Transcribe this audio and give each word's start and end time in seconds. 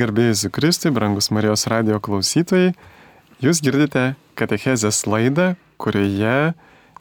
Garbėjus 0.00 0.46
Kristui, 0.48 0.88
brangus 0.96 1.26
Marijos 1.28 1.66
radio 1.68 1.98
klausytojai, 2.00 2.70
jūs 3.44 3.58
girdite 3.60 4.14
Katechezės 4.38 5.02
laidą, 5.04 5.50
kurioje 5.76 6.54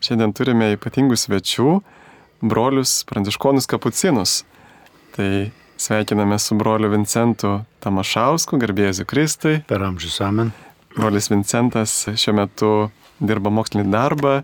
šiandien 0.03 0.33
turime 0.35 0.73
ypatingų 0.73 1.15
svečių- 1.15 1.77
brolius 2.51 3.05
pranciškonus 3.07 3.69
kapucinus. 3.71 4.43
Tai 5.15 5.51
sveikiname 5.77 6.39
su 6.39 6.57
broliu 6.59 6.89
Vincentu 6.91 7.63
Tamašausku, 7.79 8.59
Garbėjus 8.59 9.05
Kristui. 9.07 9.63
Per 9.65 9.79
amžius 9.79 10.19
amen. 10.19 10.51
Brolis 10.97 11.29
Vincentas 11.29 12.03
šiuo 12.03 12.35
metu 12.35 12.91
dirba 13.21 13.49
mokslinį 13.49 13.89
darbą, 13.89 14.43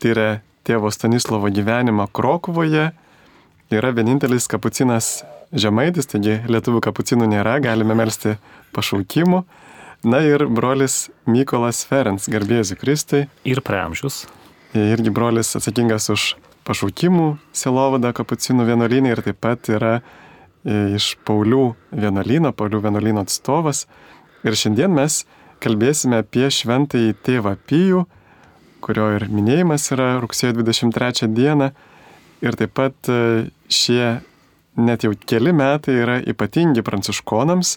tyria 0.00 0.42
tėvo 0.64 0.92
Stanislovo 0.92 1.48
gyvenimą 1.48 2.10
Krokuvoje, 2.12 2.92
yra 3.70 3.92
vienintelis 3.92 4.46
kapucinas 4.46 5.24
žemaitis, 5.52 6.08
taigi 6.10 6.40
lietuvių 6.50 6.80
kapucinų 6.84 7.28
nėra, 7.30 7.58
galime 7.64 7.96
melstį 7.98 8.36
pašaukimų. 8.76 9.44
Na 10.06 10.20
ir 10.22 10.44
brolis 10.52 11.08
Mykolas 11.26 11.82
Ferenc, 11.88 12.26
garbėsiu 12.30 12.76
Kristui. 12.78 13.24
Ir 13.48 13.62
preamžius. 13.64 14.26
Irgi 14.76 15.10
brolis 15.14 15.54
atsakingas 15.56 16.10
už 16.12 16.26
pašaukimų 16.66 17.36
silovadą 17.56 18.12
kapucinų 18.16 18.66
vienuolynė 18.68 19.14
ir 19.14 19.22
taip 19.24 19.40
pat 19.42 19.70
yra 19.72 19.94
e, 19.98 20.96
iš 20.98 21.14
Paulių 21.26 21.70
vienuolyno, 21.94 22.52
Paulių 22.52 22.82
vienuolyno 22.88 23.24
atstovas. 23.24 23.86
Ir 24.46 24.58
šiandien 24.58 24.92
mes 24.94 25.24
kalbėsime 25.64 26.20
apie 26.22 26.50
šventąjį 26.52 27.16
tėvą 27.26 27.56
Pijų, 27.70 28.04
kurio 28.84 29.08
ir 29.16 29.26
minėjimas 29.32 29.88
yra 29.94 30.16
rugsėjo 30.22 30.58
23 30.60 31.30
dieną. 31.34 31.72
Ir 32.44 32.58
taip 32.58 32.74
pat 32.76 33.10
e, 33.10 33.48
šie 33.72 34.18
net 34.76 35.06
jau 35.06 35.12
keli 35.28 35.52
metai 35.56 35.96
yra 36.02 36.16
ypatingi 36.20 36.84
pranciškonams, 36.84 37.76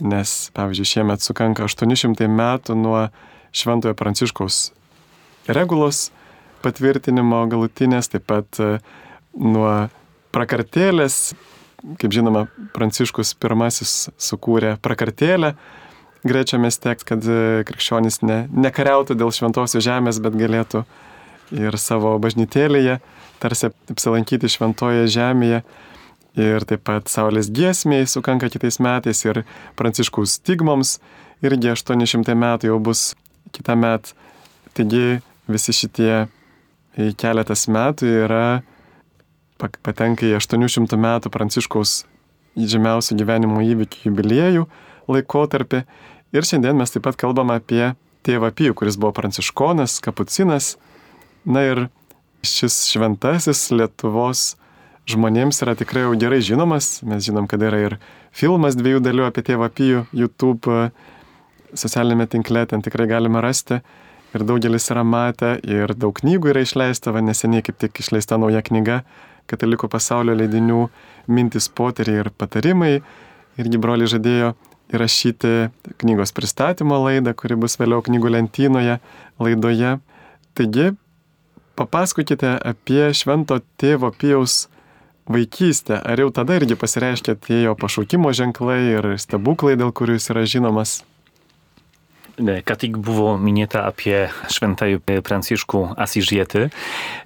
nes, 0.00 0.34
pavyzdžiui, 0.56 0.88
šiemet 0.94 1.24
sukanka 1.24 1.66
800 1.68 2.28
metų 2.30 2.76
nuo 2.78 3.08
Šventojo 3.52 3.96
Pranciškaus 3.98 4.70
regulos 5.50 6.08
patvirtinimo 6.64 7.42
galutinės, 7.50 8.10
taip 8.12 8.26
pat 8.30 8.60
e, 8.62 8.78
nuo 9.40 9.88
prakartėlės, 10.34 11.34
kaip 12.00 12.14
žinoma, 12.14 12.46
Pranciškus 12.76 13.34
pirmasis 13.40 13.94
sukūrė 14.20 14.76
prakartėlę, 14.84 15.54
grečiamės 16.28 16.78
tekst, 16.80 17.08
kad 17.08 17.24
e, 17.24 17.62
krikščionys 17.68 18.20
ne, 18.22 18.42
nekariautų 18.52 19.16
dėl 19.18 19.32
šventosios 19.34 19.84
žemės, 19.84 20.20
bet 20.22 20.36
galėtų 20.38 20.84
ir 21.56 21.76
savo 21.80 22.14
bažnytėlėje 22.22 23.00
tarsi 23.40 23.70
apsilankyti 23.90 24.50
šventoje 24.52 25.08
žemėje 25.10 25.64
ir 26.38 26.66
taip 26.68 26.84
pat 26.86 27.10
Saulės 27.10 27.50
giesmiai 27.54 28.06
sukanka 28.06 28.50
kitais 28.52 28.78
metais 28.82 29.24
ir 29.24 29.42
Pranciškaus 29.78 30.38
stigmoms 30.38 30.98
irgi 31.42 31.72
800 31.72 32.36
metų 32.38 32.70
jau 32.70 32.78
bus 32.90 33.14
kitą 33.54 33.76
metą. 33.78 34.14
Taigi 34.76 35.20
visi 35.50 35.74
šitie 35.74 36.28
keletas 37.18 37.66
metų 37.70 38.12
yra 38.26 38.44
patenka 39.58 40.28
į 40.28 40.36
800 40.38 40.98
metų 41.00 41.32
Pranciškaus 41.34 42.04
žymiausių 42.58 43.16
gyvenimo 43.18 43.62
įvykių 43.64 44.08
jubiliejų 44.08 44.66
laikotarpį. 45.10 45.84
Ir 46.34 46.46
šiandien 46.46 46.78
mes 46.78 46.92
taip 46.94 47.04
pat 47.06 47.18
kalbame 47.18 47.56
apie 47.58 47.92
tėvą 48.26 48.52
Pijų, 48.54 48.76
kuris 48.78 48.98
buvo 49.00 49.12
pranciškonas, 49.16 49.98
kapucinas. 50.04 50.76
Na 51.44 51.64
ir 51.66 51.86
šis 52.46 52.84
šventasis 52.92 53.70
Lietuvos 53.72 54.54
žmonėms 55.08 55.62
yra 55.64 55.76
tikrai 55.78 56.04
jau 56.04 56.12
gerai 56.18 56.40
žinomas. 56.44 57.00
Mes 57.06 57.24
žinom, 57.24 57.48
kad 57.50 57.62
yra 57.62 57.80
ir 57.86 57.96
filmas 58.36 58.76
dviejų 58.78 59.00
dalių 59.04 59.26
apie 59.28 59.46
tėvą 59.46 59.70
Pijų 59.72 60.04
YouTube 60.12 60.90
socialinėme 61.74 62.26
tinkle, 62.30 62.66
ten 62.66 62.82
tikrai 62.82 63.08
galima 63.10 63.42
rasti. 63.44 63.80
Ir 64.34 64.44
daugelis 64.46 64.86
yra 64.92 65.02
matę, 65.02 65.56
ir 65.66 65.90
daug 65.98 66.14
knygų 66.14 66.52
yra 66.52 66.62
išleista, 66.62 67.10
va 67.10 67.22
neseniai 67.24 67.64
kaip 67.66 67.80
tik 67.82 67.98
išleista 68.02 68.38
nauja 68.38 68.62
knyga 68.62 69.00
Katalikų 69.50 69.88
pasaulio 69.90 70.36
leidinių 70.38 70.84
mintis 71.30 71.66
poteriai 71.74 72.22
ir 72.22 72.30
patarimai. 72.38 73.00
Irgi 73.58 73.80
broliai 73.82 74.10
žadėjo 74.10 74.52
įrašyti 74.94 75.70
knygos 76.02 76.30
pristatymo 76.36 76.98
laidą, 77.02 77.34
kuri 77.34 77.58
bus 77.58 77.74
vėliau 77.80 78.02
knygų 78.06 78.30
lentynoje 78.36 78.98
laidoje. 79.42 79.96
Taigi, 80.54 80.92
papasakokite 81.78 82.56
apie 82.72 83.08
švento 83.16 83.58
tėvo 83.80 84.12
Pijaus 84.14 84.68
vaikystę, 85.28 86.00
ar 86.00 86.22
jau 86.22 86.30
tada 86.34 86.56
irgi 86.60 86.78
pasireiškia 86.78 87.36
tie 87.42 87.62
jo 87.66 87.76
pašaukimo 87.78 88.32
ženklai 88.36 88.80
ir 88.96 89.14
stebuklai, 89.20 89.76
dėl 89.80 89.92
kurių 89.92 90.18
jis 90.18 90.30
yra 90.34 90.46
žinomas? 90.48 91.00
Ką 92.40 92.74
tik 92.80 92.96
buvo 92.96 93.34
minėta 93.36 93.82
apie 93.84 94.30
šventąjį 94.48 95.20
Pranciškų 95.26 95.80
Asižietį. 96.00 96.70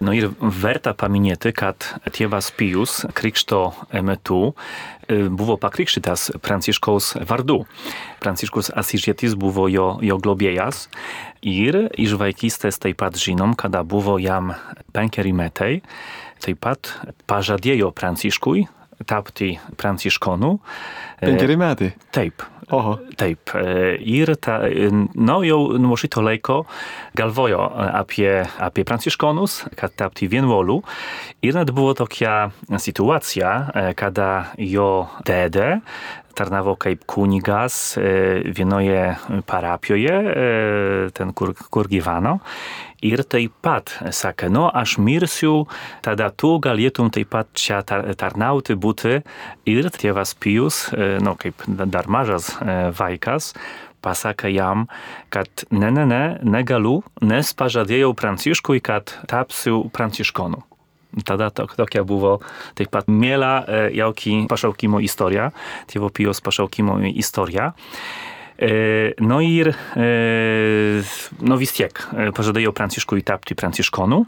No 0.02 0.14
ir 0.16 0.32
verta 0.40 0.90
paminėti, 0.98 1.52
kad 1.54 1.86
tėvas 2.10 2.50
Pijus 2.56 3.04
krikšto 3.14 3.60
metu 4.02 4.40
e, 4.50 5.28
buvo 5.30 5.54
pakrikštytas 5.60 6.32
Pranciškaus 6.42 7.12
vardu. 7.30 7.62
Pranciškus 8.24 8.72
Asižietis 8.74 9.38
buvo 9.38 9.68
jo, 9.70 9.86
jo 10.02 10.18
globėjas 10.18 10.88
ir 11.46 11.84
iš 11.94 12.16
vaikystės 12.18 12.80
taip 12.82 12.98
pat 13.04 13.14
žinom, 13.20 13.54
kada 13.54 13.84
buvo 13.86 14.18
jam 14.18 14.56
penkeri 14.96 15.34
metai 15.36 15.82
taip 16.44 16.60
pat 16.64 16.92
pažadėjo 17.30 17.90
Pranciškui 17.96 18.66
tapti 19.06 19.54
pranciškonu. 19.76 20.58
Penkeri 21.20 21.56
metai. 21.58 21.92
Taip. 22.14 22.44
Oho. 22.72 22.96
Taip. 23.20 23.52
Ir 24.00 24.34
ta, 24.40 24.60
no, 25.14 25.40
jau 25.44 25.58
nuo 25.80 25.98
šito 26.00 26.22
laiko 26.24 26.62
galvojo 27.16 27.60
apie, 27.74 28.30
apie 28.62 28.86
pranciškonus, 28.88 29.60
kad 29.76 29.96
tapti 29.98 30.28
vienuoliu. 30.30 30.80
Ir 31.44 31.58
net 31.58 31.74
buvo 31.76 31.92
tokia 31.98 32.52
situacija, 32.80 33.54
kada 34.00 34.30
jo 34.56 35.06
dėdė 35.28 35.80
tarnavo 36.34 36.74
kaip 36.80 37.04
kunigas 37.06 37.94
vienoje 38.56 39.14
parapijoje, 39.46 40.16
ten 41.14 41.30
kur, 41.36 41.54
kur 41.70 41.90
gyveno. 41.90 42.40
Ir 43.04 43.20
taip 43.28 43.52
pat 43.64 43.90
sakė, 44.16 44.48
no 44.48 44.68
aš 44.72 44.96
mirsiu, 45.02 45.66
tada 46.04 46.30
tu 46.32 46.54
galėtum 46.64 47.10
taip 47.12 47.28
pat 47.34 47.50
čia 47.52 47.82
tarnauti 47.84 48.76
būti. 48.80 49.18
Ir 49.68 49.90
tėvas 49.92 50.32
Pijus, 50.40 50.86
no 51.20 51.34
kaip 51.40 51.66
dar 51.68 52.08
mažas 52.08 52.54
vaikas, 52.96 53.52
pasakė 54.04 54.52
jam, 54.54 54.86
kad 55.32 55.66
ne, 55.70 55.90
ne, 55.92 56.04
ne, 56.08 56.22
negaliu, 56.44 57.02
nes 57.24 57.52
pažadėjau 57.56 58.12
Pranciškui, 58.16 58.80
kad 58.84 59.12
tapsiu 59.30 59.84
pranciškonu. 59.92 60.64
Tada 61.24 61.50
to, 61.54 61.68
tokia 61.78 62.02
buvo 62.02 62.38
taip 62.74 62.90
pat 62.90 63.06
miela 63.06 63.62
jauki 63.94 64.46
pašaukimo 64.50 64.98
istorija, 65.04 65.52
tėvo 65.92 66.10
Pijos 66.10 66.42
pašaukimo 66.42 66.98
istorija. 67.14 67.74
No 68.54 69.40
ir 69.42 69.72
no 71.42 71.56
vis 71.58 71.72
tiek 71.74 71.98
pažadėjau 72.36 72.70
Pranciškui 72.76 73.24
tapti 73.26 73.56
pranciškonu, 73.58 74.20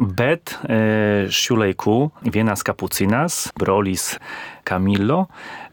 bet 0.00 0.54
šių 0.64 1.58
laikų 1.60 1.98
vienas 2.32 2.64
kapucinas, 2.64 3.50
brolis 3.60 4.14
Camillo, 4.64 5.26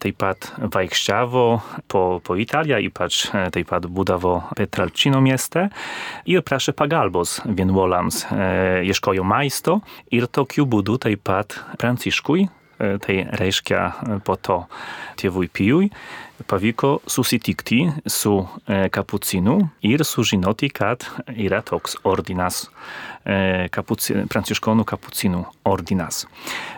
taip 0.04 0.20
pat 0.20 0.50
vaikščiavo 0.60 1.46
po, 1.88 2.04
po 2.20 2.36
Italiją, 2.36 2.82
ypač 2.84 3.24
taip 3.32 3.72
pat 3.72 3.88
būdavo 3.88 4.36
Petralčino 4.60 5.24
mieste. 5.24 5.70
Ir 6.28 6.44
prašė 6.44 6.76
pagalbos 6.76 7.40
vienuolams, 7.48 8.26
ieškojo 8.92 9.24
maisto 9.24 9.80
ir 10.12 10.28
tokiu 10.28 10.68
būdu 10.68 11.00
taip 11.08 11.24
pat 11.32 11.56
Pranciškui, 11.80 12.50
tai 13.04 13.22
reiškia 13.38 14.20
po 14.26 14.36
to 14.36 14.64
tėvui 15.22 15.50
Pijui, 15.52 15.92
pavyko 16.50 17.00
susitikti 17.06 17.84
su 18.10 18.34
kapucinu 18.92 19.58
ir 19.86 20.04
sužinoti, 20.06 20.72
kad 20.74 21.06
yra 21.30 21.62
toks 21.66 22.00
ordinas, 22.08 22.64
kapuci, 23.74 24.24
pranciškonų 24.32 24.86
kapucinų 24.90 25.44
ordinas. 25.70 26.26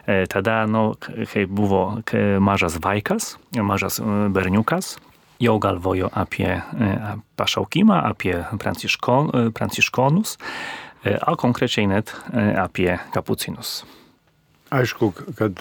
Tada, 0.05 0.63
no, 0.67 0.93
kai 1.31 1.45
buvo 1.47 1.85
mažas 2.43 2.77
vaikas, 2.83 3.37
mažas 3.55 4.01
berniukas, 4.35 4.97
jau 5.43 5.57
galvojo 5.63 6.11
apie 6.11 6.59
pašaukimą, 7.39 8.03
apie 8.11 8.35
pranciškon, 8.59 9.51
pranciškonus, 9.55 10.37
a 11.03 11.35
konkrečiai 11.39 11.87
net 11.91 12.13
apie 12.59 12.95
kapucinus. 13.15 13.83
Aišku, 14.73 15.11
kad 15.37 15.59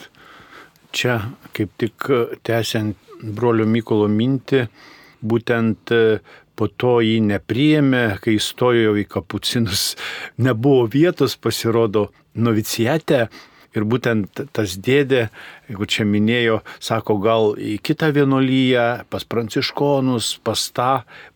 čia 0.93 1.19
kaip 1.57 1.73
tik 1.81 2.09
tęsiant 2.47 2.97
brolio 3.23 3.67
Mykolo 3.69 4.09
mintį, 4.11 4.67
būtent 5.23 5.93
po 6.59 6.69
to 6.69 6.97
jį 7.05 7.21
nepriėmė, 7.29 8.03
kai 8.23 8.37
įstojo 8.39 8.97
į 9.01 9.07
kapucinus, 9.11 9.93
nebuvo 10.47 10.89
vietos, 10.91 11.39
pasirodo, 11.41 12.11
novicijate 12.35 13.27
Ir 13.73 13.87
būtent 13.89 14.43
tas 14.53 14.75
dėdė, 14.85 15.27
jeigu 15.71 15.87
čia 15.89 16.05
minėjo, 16.05 16.59
sako, 16.83 17.17
gal 17.25 17.55
į 17.57 17.79
kitą 17.81 18.11
vienolyją, 18.13 19.07
pas 19.09 19.25
pranciškonus, 19.25 20.35
pas 20.45 20.65
tą, 20.77 20.91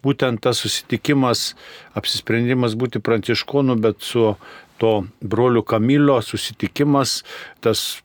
būtent 0.04 0.42
tas 0.44 0.60
susitikimas, 0.60 1.54
apsisprendimas 1.96 2.76
būti 2.76 3.00
pranciškonu, 3.00 3.78
bet 3.80 4.04
su 4.04 4.34
to 4.76 4.92
broliu 5.24 5.64
Kamilio 5.64 6.18
susitikimas, 6.20 7.22
tas 7.64 8.02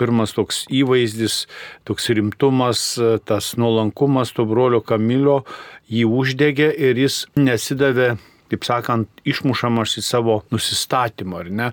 pirmas 0.00 0.32
toks 0.36 0.64
įvaizdis, 0.72 1.44
toks 1.88 2.08
rimtumas, 2.16 2.82
tas 3.28 3.52
nuolankumas 3.60 4.32
to 4.36 4.48
brolio 4.48 4.80
Kamilio 4.80 5.42
jį 5.90 6.06
uždegė 6.08 6.70
ir 6.88 7.00
jis 7.00 7.24
nesidavė, 7.38 8.14
taip 8.50 8.66
sakant, 8.66 9.10
išmušamas 9.28 9.98
į 10.00 10.06
savo 10.06 10.40
nusistatymą, 10.54 11.44
ar 11.44 11.50
ne? 11.50 11.68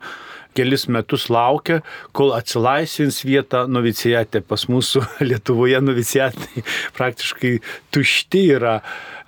Kelis 0.58 0.88
metus 0.90 1.28
laukia, 1.30 1.84
kol 2.18 2.32
atsilaisvins 2.34 3.20
vietą 3.26 3.68
novicijate. 3.70 4.42
Pas 4.42 4.64
mūsų 4.70 5.04
Lietuvoje 5.30 5.82
novicijatai 5.86 6.64
praktiškai 6.98 7.54
tušti 7.94 8.44
yra 8.58 8.80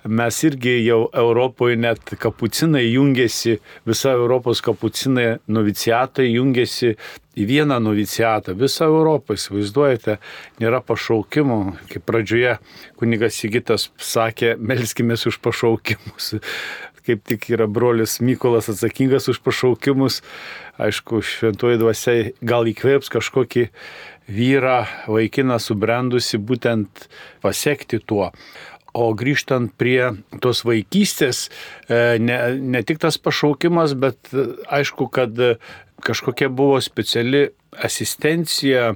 mes 0.04 0.42
irgi 0.44 0.78
jau 0.84 1.08
Europoje 1.12 1.76
net 1.76 2.14
kapucinai 2.18 2.86
jungiasi, 2.92 3.58
visa 3.86 4.12
Europos 4.16 4.62
kapucinai 4.64 5.38
noviciatai 5.48 6.30
jungiasi 6.30 6.94
į 7.36 7.46
vieną 7.46 7.78
noviciatą, 7.82 8.54
visą 8.58 8.88
Europą, 8.90 9.36
įsivaizduojate, 9.38 10.18
nėra 10.60 10.80
pašaukimo, 10.84 11.60
kaip 11.92 12.06
pradžioje 12.08 12.56
kunigas 13.00 13.38
Sigitas 13.38 13.90
sakė, 13.96 14.56
melskime 14.58 15.14
už 15.14 15.40
pašaukimus. 15.44 16.34
Kaip 17.00 17.22
tik 17.24 17.46
yra 17.48 17.64
brolis 17.64 18.18
Mykolas 18.20 18.68
atsakingas 18.68 19.24
už 19.32 19.38
pašaukimus, 19.40 20.18
aišku, 20.78 21.22
šventoji 21.24 21.80
dvasia 21.80 22.12
gal 22.44 22.68
įkvėps 22.68 23.08
kažkokį 23.10 23.64
vyrą, 24.30 24.84
vaikiną 25.08 25.56
subrendusi 25.58 26.38
būtent 26.38 27.08
pasiekti 27.40 28.02
tuo. 28.04 28.28
O 28.96 29.12
grįžtant 29.14 29.70
prie 29.78 30.10
tos 30.42 30.64
vaikystės, 30.66 31.48
e, 31.86 32.18
ne, 32.18 32.38
ne 32.58 32.82
tik 32.86 32.98
tas 33.02 33.20
pašaukimas, 33.22 33.94
bet 33.94 34.32
e, 34.34 34.48
aišku, 34.80 35.10
kad 35.14 35.38
kažkokia 36.02 36.48
buvo 36.48 36.80
speciali 36.82 37.48
asistencija 37.86 38.94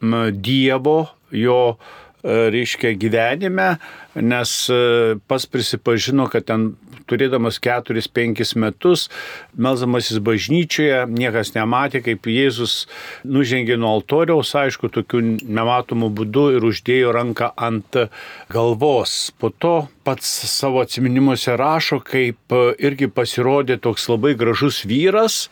Dievo, 0.00 0.98
jo 1.30 1.60
E, 1.76 2.09
reiškia 2.24 2.94
gyvenime, 3.00 3.74
nes 4.14 4.52
e, 4.70 5.16
pas 5.30 5.46
prisipažino, 5.46 6.26
kad 6.30 6.46
ten 6.48 6.72
turėdamas 7.10 7.58
4-5 7.62 8.54
metus, 8.60 9.08
melzamasis 9.58 10.20
bažnyčioje, 10.22 11.04
niekas 11.10 11.54
nematė, 11.56 12.02
kaip 12.06 12.28
Jėzus 12.30 12.84
nužengė 13.24 13.78
nuo 13.80 13.94
altoriaus, 13.98 14.52
aišku, 14.58 14.92
tokiu 14.94 15.22
nematomu 15.42 16.10
būdu 16.14 16.50
ir 16.56 16.66
uždėjo 16.70 17.14
ranką 17.16 17.52
ant 17.56 18.02
galvos. 18.52 19.32
Po 19.40 19.50
to 19.50 19.74
pats 20.06 20.30
savo 20.50 20.84
atminimuose 20.84 21.56
rašo, 21.58 22.00
kaip 22.04 22.54
irgi 22.78 23.10
pasirodė 23.10 23.80
toks 23.82 24.08
labai 24.12 24.36
gražus 24.38 24.84
vyras, 24.88 25.46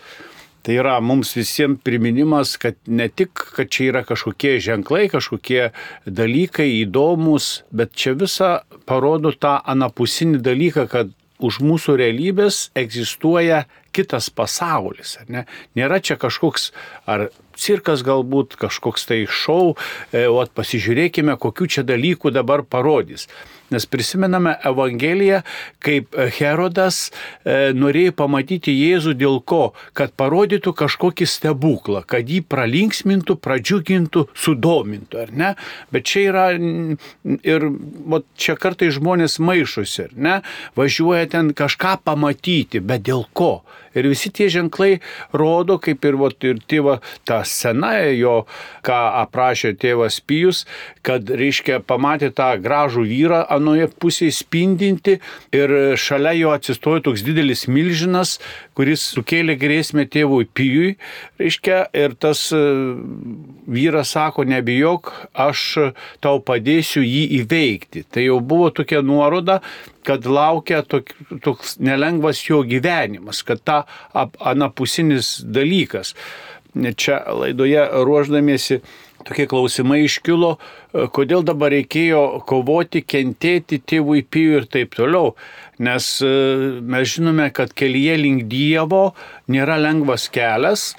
Tai 0.67 0.75
yra 0.75 0.97
mums 1.01 1.33
visiems 1.37 1.81
priminimas, 1.87 2.57
kad 2.61 2.77
ne 2.87 3.09
tik, 3.09 3.33
kad 3.57 3.71
čia 3.73 3.93
yra 3.93 4.03
kažkokie 4.07 4.59
ženklai, 4.63 5.07
kažkokie 5.13 5.71
dalykai 6.05 6.69
įdomus, 6.83 7.63
bet 7.71 7.95
čia 7.97 8.17
visa 8.19 8.51
parodo 8.89 9.33
tą 9.33 9.59
anapusinį 9.65 10.43
dalyką, 10.45 10.89
kad 10.91 11.15
už 11.39 11.61
mūsų 11.63 11.95
realybės 12.01 12.69
egzistuoja 12.79 13.65
kitas 13.95 14.29
pasaulis. 14.35 15.17
Ne? 15.31 15.45
Nėra 15.79 16.01
čia 16.03 16.19
kažkoks 16.21 16.73
ar 17.09 17.29
cirkas 17.59 18.03
galbūt, 18.07 18.59
kažkoks 18.59 19.07
tai 19.09 19.23
šau, 19.31 19.77
e, 20.13 20.27
o 20.27 20.43
pasižiūrėkime, 20.43 21.39
kokiu 21.41 21.71
čia 21.71 21.87
dalykų 21.87 22.35
dabar 22.35 22.65
parodys. 22.67 23.29
Nes 23.75 23.85
prisimename 23.87 24.55
Evangeliją, 24.65 25.43
kaip 25.85 26.17
Herodas 26.39 27.09
e, 27.09 27.75
norėjo 27.77 28.15
pamatyti 28.17 28.73
Jėzų 28.73 29.13
dėl 29.21 29.41
ko? 29.45 29.75
Kad 29.99 30.15
parodytų 30.19 30.73
kažkokį 30.79 31.29
stebuklą, 31.29 32.03
kad 32.09 32.29
jį 32.29 32.41
pralinksmintų, 32.49 33.37
pradžiugintų, 33.45 34.25
sudomintų, 34.33 35.21
ar 35.27 35.35
ne? 35.37 35.51
Bet 35.93 36.09
čia 36.09 36.25
yra 36.31 36.47
ir 36.57 37.69
o, 37.69 38.23
čia 38.41 38.57
kartai 38.61 38.89
žmonės 38.95 39.39
maišosi, 39.45 40.09
ar 40.09 40.17
ne? 40.17 40.39
Važiuoja 40.79 41.29
ten 41.35 41.53
kažką 41.57 41.99
pamatyti, 42.09 42.81
bet 42.81 43.05
dėl 43.09 43.27
ko? 43.37 43.59
Ir 43.97 44.09
visi 44.11 44.31
tie 44.35 44.49
ženklai 44.53 44.99
rodo, 45.33 45.79
kaip 45.83 46.05
ir, 46.05 46.19
vat, 46.21 46.37
ir 46.45 46.61
tėva, 46.69 46.99
ta 47.29 47.41
sena 47.49 47.95
jo, 48.13 48.43
ką 48.87 48.99
aprašė 49.25 49.75
tėvas 49.81 50.21
Pijus, 50.29 50.65
kad, 51.07 51.29
reiškia, 51.29 51.81
pamatė 51.89 52.31
tą 52.37 52.51
gražų 52.63 53.07
vyrą 53.09 53.43
anoje 53.55 53.89
pusėje 54.01 54.37
spindinti 54.41 55.19
ir 55.57 55.75
šalia 56.01 56.35
jo 56.39 56.53
atsistojo 56.55 57.05
toks 57.09 57.25
didelis 57.27 57.67
milžinas, 57.71 58.37
kuris 58.79 59.03
sukėlė 59.17 59.57
grėsmę 59.59 60.05
tėvui 60.07 60.47
Pijui, 60.55 60.93
reiškia, 61.41 61.81
ir 61.99 62.15
tas 62.23 62.45
e, 62.55 62.61
vyras 63.67 64.13
sako, 64.15 64.45
nebijok, 64.47 65.11
aš 65.35 65.65
tau 66.23 66.39
padėsiu 66.39 67.03
jį 67.03 67.25
įveikti. 67.41 68.05
Tai 68.07 68.23
jau 68.29 68.39
buvo 68.39 68.71
tokia 68.77 69.03
nuoroda, 69.03 69.59
kad 70.07 70.31
laukia 70.31 70.85
toks 70.87 71.75
nelengvas 71.83 72.45
jo 72.47 72.63
gyvenimas, 72.69 73.43
kad 73.43 73.65
ta 73.67 73.83
anapusinis 74.15 75.41
dalykas. 75.43 76.15
Čia 76.79 77.25
laidoje 77.35 77.83
ruoždamiesi 78.07 78.79
tokie 79.27 79.49
klausimai 79.51 80.05
iškilo, 80.07 80.55
kodėl 81.15 81.43
dabar 81.47 81.73
reikėjo 81.75 82.45
kovoti, 82.49 83.03
kentėti 83.03 83.81
tėvui 83.83 84.23
pijų 84.23 84.63
ir 84.63 84.69
taip 84.71 84.95
toliau. 84.97 85.35
Nes 85.79 86.11
e, 86.23 86.33
mes 86.83 87.15
žinome, 87.15 87.49
kad 87.55 87.73
kelyje 87.77 88.19
link 88.19 88.47
Dievo 88.51 89.13
nėra 89.51 89.79
lengvas 89.79 90.27
kelias, 90.35 90.93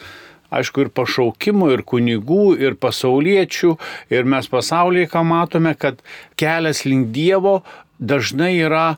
aišku, 0.50 0.88
ir 0.88 0.94
pašaukimų, 0.96 1.74
ir 1.76 1.86
kunigų, 1.88 2.56
ir 2.64 2.78
pasauliečių, 2.80 3.76
ir 4.16 4.30
mes 4.30 4.50
pasaulyje, 4.50 5.12
ką 5.12 5.24
matome, 5.28 5.76
kad 5.78 6.02
kelias 6.40 6.86
link 6.88 7.12
Dievo 7.16 7.60
dažnai 8.00 8.56
yra 8.64 8.94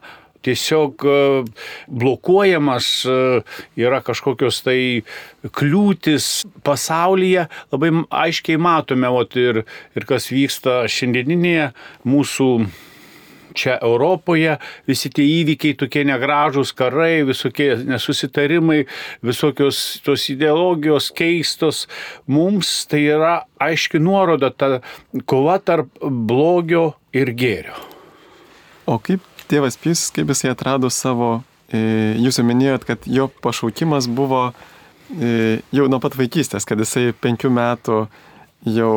tiesiog 0.46 1.06
e, 1.06 1.18
blokuojamas, 1.88 2.92
e, 3.06 3.18
yra 3.82 4.02
kažkokios 4.06 4.62
tai 4.66 4.78
kliūtis 5.58 6.30
pasaulyje, 6.66 7.48
labai 7.74 7.92
aiškiai 8.24 8.62
matome, 8.62 9.10
ot, 9.10 9.38
ir, 9.38 9.64
ir 9.98 10.08
kas 10.10 10.30
vyksta 10.34 10.82
šiandieninėje 10.90 11.72
mūsų 12.10 12.50
čia 13.58 13.78
Europoje, 13.82 14.58
visi 14.90 15.12
tie 15.14 15.26
įvykiai 15.42 15.78
tokie 15.80 16.04
negražūs, 16.08 16.74
karai, 16.78 17.24
visokie 17.28 17.74
nesusitarimai, 17.88 18.86
visokios 19.26 20.02
tos 20.06 20.28
ideologijos 20.34 21.12
keistos, 21.16 21.86
mums 22.28 22.74
tai 22.92 23.04
yra 23.12 23.36
aiški 23.62 24.02
nuoroda, 24.02 24.52
ta 24.52 24.80
kova 25.30 25.60
tarp 25.64 25.92
blogio 26.02 26.92
ir 27.16 27.34
gėrio. 27.38 27.78
O 28.90 28.98
kaip 29.04 29.24
tėvas 29.52 29.78
Pys, 29.80 30.10
kaip 30.16 30.32
jisai 30.32 30.52
atrado 30.54 30.90
savo, 30.92 31.42
e, 31.72 32.16
jūs 32.22 32.40
jau 32.40 32.48
minėjot, 32.48 32.88
kad 32.88 33.08
jo 33.08 33.28
pašaukimas 33.44 34.08
buvo 34.12 34.50
e, 34.50 35.60
jau 35.76 35.88
nuo 35.92 36.02
pat 36.04 36.18
vaikystės, 36.20 36.68
kad 36.68 36.82
jisai 36.82 37.12
penkių 37.14 37.52
metų 37.54 38.02
jau 38.72 38.96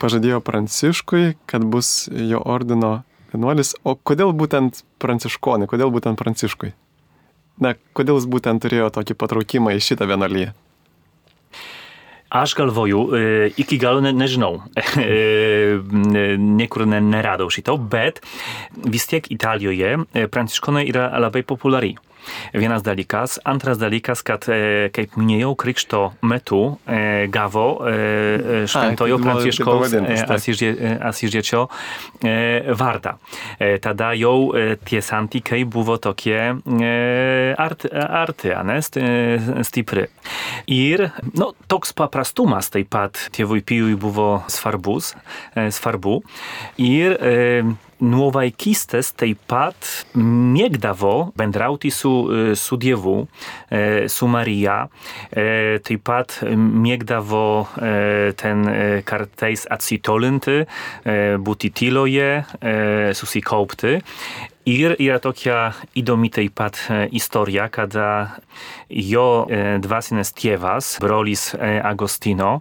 pažadėjo 0.00 0.40
Pranciškui, 0.44 1.34
kad 1.50 1.64
bus 1.68 2.08
jo 2.08 2.40
ordino 2.40 3.00
vienuolis. 3.34 3.74
O 3.84 3.96
kodėl 3.96 4.32
būtent 4.36 4.82
pranciškonai, 5.02 5.68
kodėl 5.70 5.92
būtent 5.94 6.18
Pranciškui? 6.20 6.72
Na, 7.60 7.74
kodėl 7.96 8.16
jis 8.20 8.26
būtent 8.30 8.62
turėjo 8.64 8.88
tokį 8.94 9.16
patraukimą 9.20 9.74
į 9.76 9.84
šitą 9.84 10.08
vienuolyje? 10.08 10.54
Aš 12.30 12.54
galvoju, 12.54 13.00
iki 13.58 13.76
galo 13.82 14.04
ne, 14.04 14.12
nežinau, 14.14 14.60
niekur 16.60 16.84
ne, 16.86 17.00
neradau 17.02 17.48
šito, 17.50 17.74
bet 17.90 18.22
vis 18.86 19.08
tiek 19.10 19.26
Italijoje 19.34 19.96
pranciškonai 20.30 20.84
yra 20.92 21.08
labai 21.18 21.42
populiari. 21.42 21.96
Vienas 22.54 22.82
dalykas. 22.86 23.38
Antras 23.48 23.78
dalykas, 23.80 24.22
kad, 24.26 24.46
kaip 24.94 25.16
minėjau, 25.18 25.54
krikšto 25.58 26.02
metu 26.26 26.60
gavo 27.32 27.66
šventojo 28.70 29.18
pranciškaus 29.22 29.96
Asyžiečio 31.10 31.64
vardą. 32.80 33.16
Tada 33.82 34.12
jau 34.18 34.52
tie 34.86 35.02
santykiai 35.04 35.64
buvo 35.64 35.96
tokie 36.02 36.38
art, 37.60 37.86
arti, 37.90 38.54
ne, 38.66 38.80
stipri. 39.66 40.06
Ir 40.70 41.08
no, 41.34 41.52
toks 41.70 41.94
paprastumas 41.96 42.70
taip 42.72 42.90
pat 42.92 43.28
tėvui 43.34 43.62
Pijui 43.66 43.96
buvo 44.00 44.42
svarbus, 44.50 45.14
svarbu. 45.54 46.20
Ir 46.80 47.16
nuo 48.00 48.30
vaikystės 48.34 49.12
taip 49.18 49.40
pat 49.50 49.88
mėgdavo 50.16 51.32
bendrauti 51.38 51.90
su, 51.94 52.12
su 52.56 52.78
Dievu, 52.80 53.16
su 54.10 54.28
Marija, 54.30 54.78
taip 55.86 56.04
pat 56.08 56.38
mėgdavo 56.46 57.44
ten 58.40 58.64
kartais 59.08 59.66
atsitolinti, 59.70 60.62
būti 61.44 61.72
tyloje, 61.76 62.30
susikaupti. 63.20 63.98
Ir 64.70 64.92
yra 65.02 65.16
tokia 65.18 65.72
įdomi 65.98 66.28
taip 66.30 66.52
pat 66.60 66.78
istorija, 67.16 67.64
kada 67.72 68.06
jo 68.92 69.48
dvasinės 69.82 70.30
tėvas, 70.36 70.92
brolis 71.02 71.48
Agostino, 71.58 72.60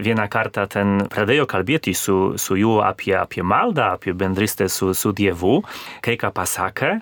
vieną 0.00 0.28
kartą 0.32 0.64
ten 0.72 1.02
pradėjo 1.12 1.44
kalbėti 1.50 1.92
su, 1.98 2.38
su 2.40 2.56
juo 2.56 2.78
apie, 2.86 3.12
apie 3.18 3.44
maldą, 3.44 3.90
apie 3.98 4.14
bendrystę 4.16 4.70
su, 4.72 4.94
su 4.96 5.12
Dievu, 5.12 5.58
kai 6.00 6.16
ką 6.20 6.32
pasakė. 6.32 6.94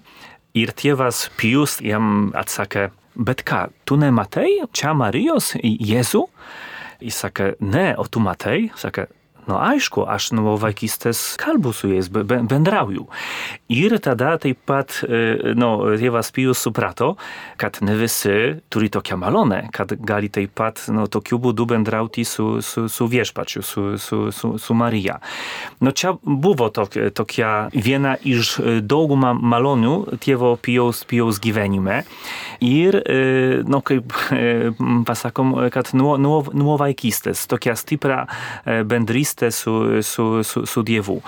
Ir 0.59 0.75
tėvas 0.75 1.29
Pijus 1.39 1.79
jam 1.87 2.33
atsakė, 2.35 2.89
bet 3.15 3.45
ką, 3.47 3.69
tu 3.87 4.01
nematai 4.01 4.65
čia 4.75 4.97
Marijos 4.99 5.53
Jėzų? 5.63 6.27
Jis 7.07 7.23
sakė, 7.23 7.53
ne, 7.63 7.93
o 7.95 8.09
tu 8.11 8.25
matai? 8.25 8.73
Sakė, 8.77 9.07
No 9.51 9.59
aišku, 9.59 10.05
aš 10.07 10.31
nuo 10.39 10.55
vaikystės 10.61 11.35
kalbu 11.41 11.73
su 11.75 11.91
jais, 11.91 12.07
bendrauju. 12.11 13.09
Ir 13.75 13.97
tada 14.03 14.37
taip 14.39 14.61
pat 14.69 15.01
no, 15.59 15.71
tėvas 15.99 16.31
Pijus 16.35 16.61
suprato, 16.63 17.17
kad 17.59 17.81
ne 17.83 17.97
visi 17.99 18.61
turi 18.71 18.91
tokią 18.95 19.19
malonę, 19.19 19.65
kad 19.75 19.97
gali 20.07 20.31
taip 20.31 20.55
pat 20.59 20.85
no, 20.95 21.09
tokiu 21.11 21.41
būdu 21.43 21.67
bendrauti 21.73 22.23
su, 22.29 22.61
su, 22.63 22.87
su 22.87 23.09
viešpačiu, 23.11 23.63
su, 23.67 23.85
su, 23.99 24.21
su, 24.35 24.53
su 24.59 24.77
Marija. 24.79 25.19
No 25.83 25.91
čia 25.91 26.15
buvo 26.23 26.69
tok, 26.71 26.95
tokia 27.17 27.51
viena 27.75 28.15
iš 28.23 28.55
daugumą 28.87 29.33
malonių 29.35 30.21
tėvo 30.23 30.53
Pijaus, 30.63 31.03
Pijaus 31.11 31.43
gyvenime. 31.43 32.05
Ir, 32.63 33.01
no, 33.67 33.83
kaip 33.83 34.15
pasakom, 35.09 35.57
kad 35.75 35.91
nuo, 35.97 36.15
nuo, 36.21 36.45
nuo 36.55 36.79
vaikystės 36.79 37.49
tokia 37.51 37.75
stipra 37.81 38.23
bendrystė 38.65 39.40
su, 39.49 40.03
su, 40.05 40.43
su, 40.45 40.65
su 40.69 40.83
Dievu. 40.85 41.21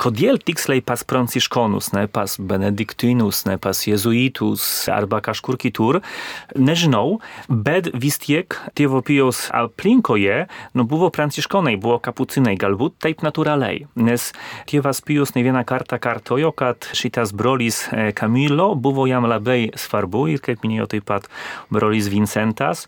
Kodėl 0.00 0.38
tiksliai 0.38 0.84
pas 0.86 1.02
pranciškonus, 1.04 1.90
ne 1.96 2.06
pas 2.06 2.36
benediktinus, 2.38 3.42
ne 3.48 3.58
pas 3.58 3.82
jezuitus 3.86 4.62
arba 4.92 5.20
kažkur 5.24 5.58
kitur, 5.60 6.00
nežinau, 6.54 7.18
bet 7.48 7.90
vis 7.94 8.20
tiek 8.22 8.54
tėvo 8.78 9.02
Pijaus 9.06 9.48
aplinkoje 9.56 10.46
nu, 10.78 10.86
buvo 10.86 11.10
pranciškonai, 11.14 11.76
buvo 11.80 11.98
kapucinai, 12.02 12.56
galbūt 12.60 12.98
taip 13.02 13.24
natūraliai, 13.26 13.86
nes 13.98 14.30
tėvas 14.70 15.02
Pijus 15.06 15.34
ne 15.34 15.44
vieną 15.46 15.64
kartą 15.68 15.98
kartojo, 16.02 16.52
kad 16.56 16.86
šitas 16.96 17.32
brolis 17.36 17.82
Kamilo 18.14 18.74
buvo 18.74 19.06
jam 19.08 19.26
labai 19.28 19.70
svarbu 19.78 20.26
ir 20.34 20.42
kaip 20.44 20.64
minėjo 20.64 20.90
taip 20.94 21.06
pat 21.08 21.28
brolis 21.72 22.10
Vincentas, 22.12 22.86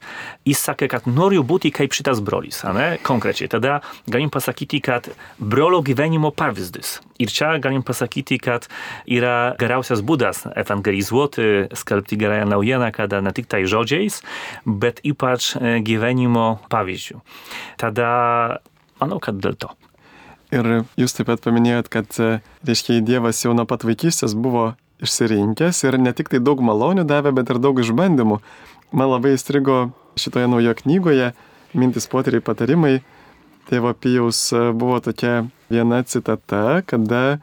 jis 0.49 0.61
sakė, 0.62 0.88
kad 0.92 1.09
noriu 1.09 1.45
būti 1.47 1.73
kaip 1.75 1.95
šitas 1.97 2.23
brolis, 2.25 2.62
ne? 2.76 2.97
konkrečiai. 3.02 3.50
Tada 3.52 3.81
galim 4.07 4.31
pasakyti, 4.31 4.42
kad 4.83 5.09
brolio 5.39 5.83
gyvenimo 5.83 6.31
pavyzdys. 6.35 7.01
Ir 7.19 7.31
čia 7.31 7.59
galim 7.63 7.83
pasakyti, 7.83 8.39
kad 8.43 8.69
yra 9.07 9.55
geriausias 9.61 10.03
būdas 10.03 10.47
evangelizuoti, 10.57 11.69
skelbti 11.75 12.19
gerąją 12.19 12.49
naujieną, 12.51 12.91
kada 12.93 13.21
ne 13.21 13.33
tik 13.33 13.47
tai 13.47 13.65
žodžiais, 13.65 14.23
bet 14.67 15.01
ypač 15.05 15.55
gyvenimo 15.61 16.61
pavyzdžių. 16.73 17.21
Tada 17.79 18.11
manau, 19.01 19.21
kad 19.23 19.39
dėl 19.39 19.57
to. 19.57 19.71
Ir 20.53 20.85
jūs 21.01 21.15
taip 21.17 21.31
pat 21.31 21.41
paminėjot, 21.41 21.89
kad, 21.89 22.13
reiškia, 22.67 23.01
Dievas 23.01 23.41
jau 23.41 23.55
nuo 23.57 23.65
pat 23.65 23.87
vaikystės 23.89 24.35
buvo 24.37 24.75
išsirinkęs 25.03 25.83
ir 25.87 25.99
ne 25.99 26.13
tik 26.13 26.29
tai 26.33 26.43
daug 26.45 26.61
malonių 26.63 27.07
davė, 27.09 27.33
bet 27.35 27.51
ir 27.51 27.61
daug 27.63 27.81
išbandymų. 27.81 28.39
Man 28.93 29.09
labai 29.09 29.33
įstrigo 29.39 29.95
šitoje 30.21 30.51
naujo 30.53 30.75
knygoje 30.83 31.33
mintis 31.73 32.07
poteriai 32.13 32.45
patarimai. 32.45 33.01
Tėvo 33.71 33.92
Pijaus 33.95 34.38
buvo 34.75 34.99
tokia 35.04 35.47
viena 35.71 36.02
citata, 36.02 36.83
kada 36.87 37.38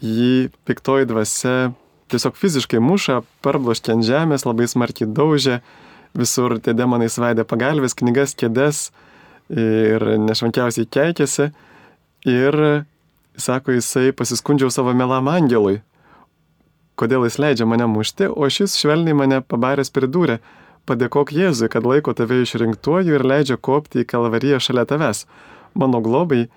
jį 0.00 0.50
piktoji 0.68 1.08
dvasia 1.10 1.72
tiesiog 2.10 2.38
fiziškai 2.38 2.80
muša, 2.82 3.20
parbloškė 3.44 3.94
ant 3.94 4.06
žemės, 4.06 4.46
labai 4.48 4.66
smarkiai 4.70 5.08
daužė, 5.14 5.60
visur 6.16 6.56
tie 6.62 6.74
demonai 6.74 7.10
svaidė 7.12 7.44
pagalbės, 7.46 7.94
knygas, 7.98 8.34
kėdes 8.38 8.88
ir 9.50 10.06
nešvankiausiai 10.26 10.88
keikėsi. 10.90 11.50
Ir, 12.28 12.56
sako, 13.40 13.76
jisai 13.78 14.10
pasiskundžiau 14.16 14.72
savo 14.74 14.92
melam 14.96 15.30
angelui, 15.32 15.80
kodėl 17.00 17.24
jis 17.24 17.38
leidžia 17.40 17.68
mane 17.68 17.86
mušti, 17.88 18.28
o 18.28 18.48
šis 18.52 18.76
švelniai 18.76 19.16
mane 19.16 19.40
pabaręs 19.40 19.92
pridūrė, 19.94 20.40
padėkok 20.90 21.30
Jėzui, 21.32 21.70
kad 21.70 21.86
laiko 21.86 22.12
tave 22.18 22.42
išrinktuoju 22.42 23.14
ir 23.16 23.26
leidžia 23.26 23.56
kopti 23.56 24.02
į 24.02 24.08
kalvariją 24.10 24.58
šalia 24.60 24.84
tavęs. 24.90 25.24
Mano 25.78 26.02
globai 26.02 26.48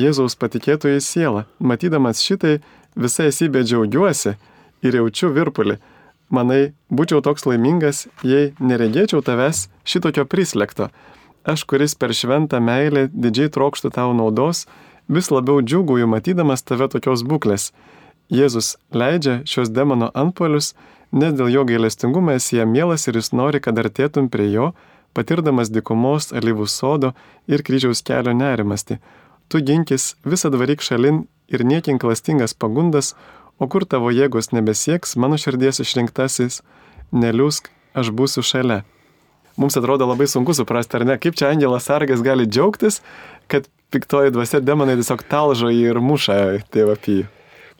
Jėzaus 0.00 0.38
patikėtoji 0.40 1.02
siela. 1.04 1.44
Matydamas 1.60 2.24
šitai, 2.24 2.60
visai 2.96 3.28
esybė 3.28 3.64
džiaugiuosi 3.68 4.36
ir 4.82 4.96
jaučiu 4.96 5.32
virpulį. 5.36 5.76
Manai, 6.32 6.72
būčiau 6.88 7.20
toks 7.20 7.44
laimingas, 7.44 8.06
jei 8.24 8.54
neregėčiau 8.56 9.20
tavęs 9.20 9.66
šitokio 9.84 10.24
prislėgto. 10.24 10.88
Aš, 11.44 11.66
kuris 11.68 11.92
per 11.98 12.14
šventą 12.16 12.60
meilę 12.62 13.08
didžiai 13.12 13.50
trokštų 13.52 13.90
tau 13.92 14.14
naudos, 14.16 14.64
vis 15.12 15.28
labiau 15.34 15.60
džiuguoju 15.60 16.08
matydamas 16.08 16.64
tave 16.64 16.88
tokios 16.88 17.24
būklės. 17.28 17.72
Jėzus 18.32 18.76
leidžia 18.96 19.42
šios 19.44 19.68
demono 19.68 20.08
antpolius, 20.14 20.72
nes 21.12 21.34
dėl 21.36 21.50
jo 21.52 21.64
gailestingumo 21.68 22.34
esi 22.36 22.58
jam 22.58 22.72
mielas 22.72 23.06
ir 23.08 23.18
jis 23.20 23.32
nori, 23.36 23.60
kad 23.60 23.78
artėtum 23.78 24.30
prie 24.32 24.48
jo, 24.52 24.72
patirdamas 25.16 25.70
dikumos, 25.72 26.30
alyvų 26.32 26.66
sodo 26.68 27.12
ir 27.46 27.64
kryžiaus 27.66 28.02
kelio 28.06 28.32
nerimasti. 28.36 28.98
Tu 29.52 29.60
ginkis, 29.60 30.14
visą 30.24 30.50
varyk 30.56 30.80
šalin 30.80 31.26
ir 31.52 31.64
niekink 31.68 32.00
klastingas 32.00 32.54
pagundas, 32.54 33.12
o 33.60 33.68
kur 33.68 33.84
tavo 33.84 34.10
jėgos 34.10 34.50
nebesieks, 34.56 35.16
mano 35.20 35.36
širdies 35.36 35.82
išrinktasis, 35.84 36.62
neliusk, 37.12 37.68
aš 37.94 38.10
būsiu 38.16 38.42
šalia. 38.42 38.80
Mums 39.60 39.76
atrodo 39.76 40.08
labai 40.08 40.26
sunku 40.32 40.56
suprasti, 40.56 40.96
ar 40.96 41.04
ne, 41.04 41.18
kaip 41.20 41.36
čia 41.36 41.52
angelas 41.52 41.84
sargas 41.90 42.24
gali 42.24 42.48
džiaugtis, 42.48 43.02
kad 43.52 43.68
piktoji 43.92 44.32
dvasia 44.32 44.62
demonai 44.64 44.96
tiesiog 44.96 45.26
talžo 45.28 45.68
ir 45.68 46.00
muša 46.00 46.40
tėvą 46.72 46.96
pijų. 47.04 47.28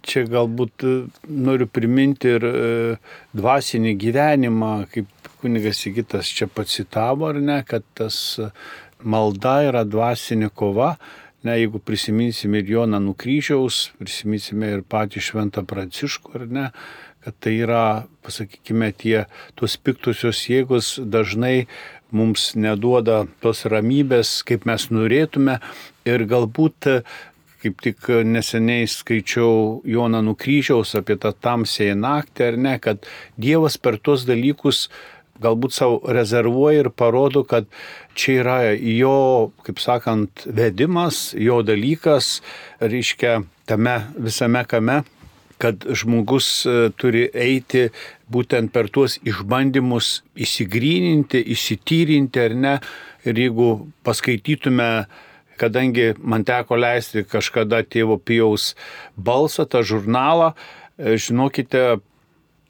Čia 0.03 0.25
galbūt 0.27 0.85
noriu 1.31 1.69
priminti 1.71 2.33
ir 2.35 2.47
dvasinį 3.39 3.93
gyvenimą, 4.03 4.73
kaip 4.91 5.31
kunigas 5.43 5.83
Sigitas 5.83 6.31
čia 6.31 6.49
pacitavo, 6.51 7.29
ar 7.31 7.39
ne, 7.43 7.61
kad 7.67 7.87
tas 7.99 8.17
malda 9.03 9.61
yra 9.69 9.85
dvasinė 9.87 10.51
kova. 10.55 10.97
Ne, 11.43 11.57
jeigu 11.59 11.81
prisiminsime 11.83 12.61
ir 12.63 12.69
Joną 12.71 13.01
Nukryžiaus, 13.03 13.89
prisiminsime 13.99 14.77
ir 14.77 14.85
patį 14.87 15.23
Šventą 15.27 15.65
Pranciškų, 15.67 16.37
ar 16.39 16.45
ne, 16.47 16.67
kad 17.25 17.35
tai 17.43 17.57
yra, 17.65 17.87
pasakykime, 18.23 18.93
tie 18.95 19.25
tos 19.59 19.75
piktusios 19.75 20.45
jėgos 20.47 20.95
dažnai 21.03 21.67
mums 22.15 22.53
neduoda 22.55 23.25
tos 23.43 23.65
ramybės, 23.67 24.41
kaip 24.47 24.69
mes 24.71 24.87
norėtume 24.95 25.59
ir 26.07 26.27
galbūt 26.31 26.91
kaip 27.62 27.81
tik 27.85 28.11
neseniai 28.26 28.88
skaičiau 28.90 29.81
Joną 29.88 30.23
Nukryžiaus 30.26 30.97
apie 30.99 31.16
tą 31.23 31.33
tamsėją 31.33 31.97
naktį, 32.02 32.49
ar 32.50 32.61
ne, 32.66 32.76
kad 32.83 33.09
Dievas 33.40 33.78
per 33.78 34.00
tuos 34.02 34.26
dalykus 34.28 34.88
galbūt 35.42 35.75
savo 35.75 36.00
rezervuoja 36.14 36.85
ir 36.85 36.90
parodo, 36.95 37.42
kad 37.49 37.66
čia 38.19 38.37
yra 38.42 38.59
jo, 38.76 39.52
kaip 39.66 39.81
sakant, 39.83 40.45
vedimas, 40.47 41.33
jo 41.38 41.62
dalykas, 41.66 42.37
reiškia 42.83 43.40
tame 43.71 43.99
visame 44.19 44.66
kame 44.69 45.02
kad 45.62 45.85
žmogus 45.95 46.47
turi 46.99 47.28
eiti 47.38 47.85
būtent 48.33 48.73
per 48.75 48.88
tuos 48.90 49.19
išbandymus 49.23 50.09
įsigryninti, 50.35 51.42
įsityrinti 51.54 52.42
ar 52.42 52.57
ne. 52.64 52.73
Ir 53.23 53.38
jeigu 53.38 53.69
paskaitytume 54.02 54.88
kadangi 55.62 56.12
man 56.19 56.47
teko 56.49 56.78
leisti 56.81 57.23
kažkada 57.28 57.85
tėvo 57.87 58.19
Pijaus 58.19 58.73
balsą, 59.16 59.69
tą 59.71 59.85
žurnalą, 59.87 60.52
žinokite, 60.99 62.02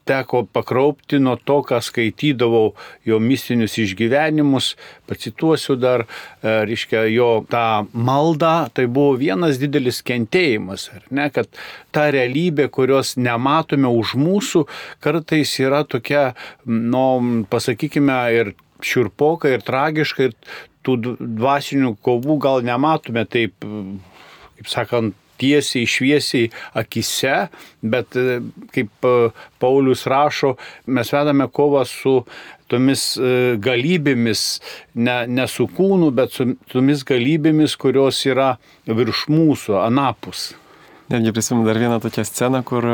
teko 0.05 0.43
pakraupti 0.51 1.19
nuo 1.19 1.35
to, 1.39 1.61
ką 1.63 1.79
skaitydavau 1.83 2.73
jo 3.07 3.19
mistinius 3.23 3.77
išgyvenimus, 3.79 4.73
pacituosiu 5.07 5.77
dar, 5.79 6.05
reiškia, 6.43 7.05
jo 7.13 7.29
tą 7.51 7.85
maldą, 7.93 8.55
tai 8.75 8.87
buvo 8.91 9.15
vienas 9.19 9.59
didelis 9.61 10.01
kentėjimas, 10.05 10.89
ar 10.95 11.07
ne, 11.11 11.29
kad 11.33 11.47
ta 11.95 12.09
realybė, 12.13 12.67
kurios 12.73 13.15
nematome 13.15 13.91
už 14.01 14.15
mūsų, 14.19 14.65
kartais 15.03 15.55
yra 15.63 15.83
tokia, 15.87 16.33
nu, 16.67 17.45
pasakykime, 17.51 18.19
ir 18.35 18.53
šiurpoka, 18.87 19.51
ir 19.53 19.65
tragiška, 19.65 20.29
ir 20.29 20.37
tų 20.83 20.97
dvasinių 21.19 21.95
kovų 22.03 22.37
gal 22.43 22.63
nematome 22.65 23.25
taip, 23.29 23.55
kaip 23.63 24.71
sakant, 24.71 25.19
tiesiai, 25.41 25.87
šviesiai 25.89 26.49
akise, 26.79 27.47
bet 27.81 28.15
kaip 28.75 29.07
Paulius 29.59 30.05
rašo, 30.09 30.55
mes 30.85 31.11
vedame 31.13 31.47
kovą 31.51 31.83
su 31.89 32.19
tomis 32.71 33.13
galybėmis, 33.63 34.43
ne, 34.95 35.17
ne 35.27 35.47
su 35.51 35.67
kūnu, 35.67 36.11
bet 36.15 36.37
su 36.37 36.53
tomis 36.71 37.03
galybėmis, 37.07 37.75
kurios 37.79 38.23
yra 38.29 38.53
virš 38.87 39.27
mūsų, 39.33 39.77
anapus. 39.83 40.51
Netgi 41.11 41.33
prisimenu 41.35 41.67
dar 41.67 41.81
vieną 41.81 41.99
tokią 42.01 42.23
sceną, 42.25 42.63
kur 42.65 42.87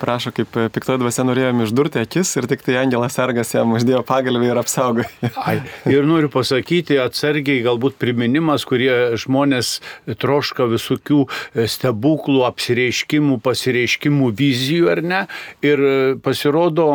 prašo, 0.00 0.32
kaip 0.36 0.56
piktoji 0.74 1.00
dvasia 1.00 1.24
norėjom 1.26 1.62
išdurti 1.64 2.00
akis 2.02 2.32
ir 2.38 2.48
tik 2.50 2.62
tai 2.66 2.78
angelas 2.82 3.16
sargas 3.16 3.52
jam 3.54 3.74
uždėjo 3.76 4.02
pagalbį 4.06 4.50
ir 4.50 4.60
apsaugojo. 4.60 5.08
Ir 5.90 6.06
noriu 6.08 6.30
pasakyti 6.32 6.98
atsargiai 7.00 7.64
galbūt 7.64 7.98
priminimas, 8.00 8.66
kurie 8.68 9.16
žmonės 9.20 9.76
troška 10.20 10.68
visokių 10.70 11.22
e, 11.26 11.66
stebuklų, 11.70 12.42
apsireiškimų, 12.48 13.38
pasireiškimų, 13.44 14.30
vizijų 14.36 14.90
ar 14.94 15.02
ne. 15.02 15.22
Ir 15.66 15.82
e, 15.82 15.96
pasirodo, 16.22 16.88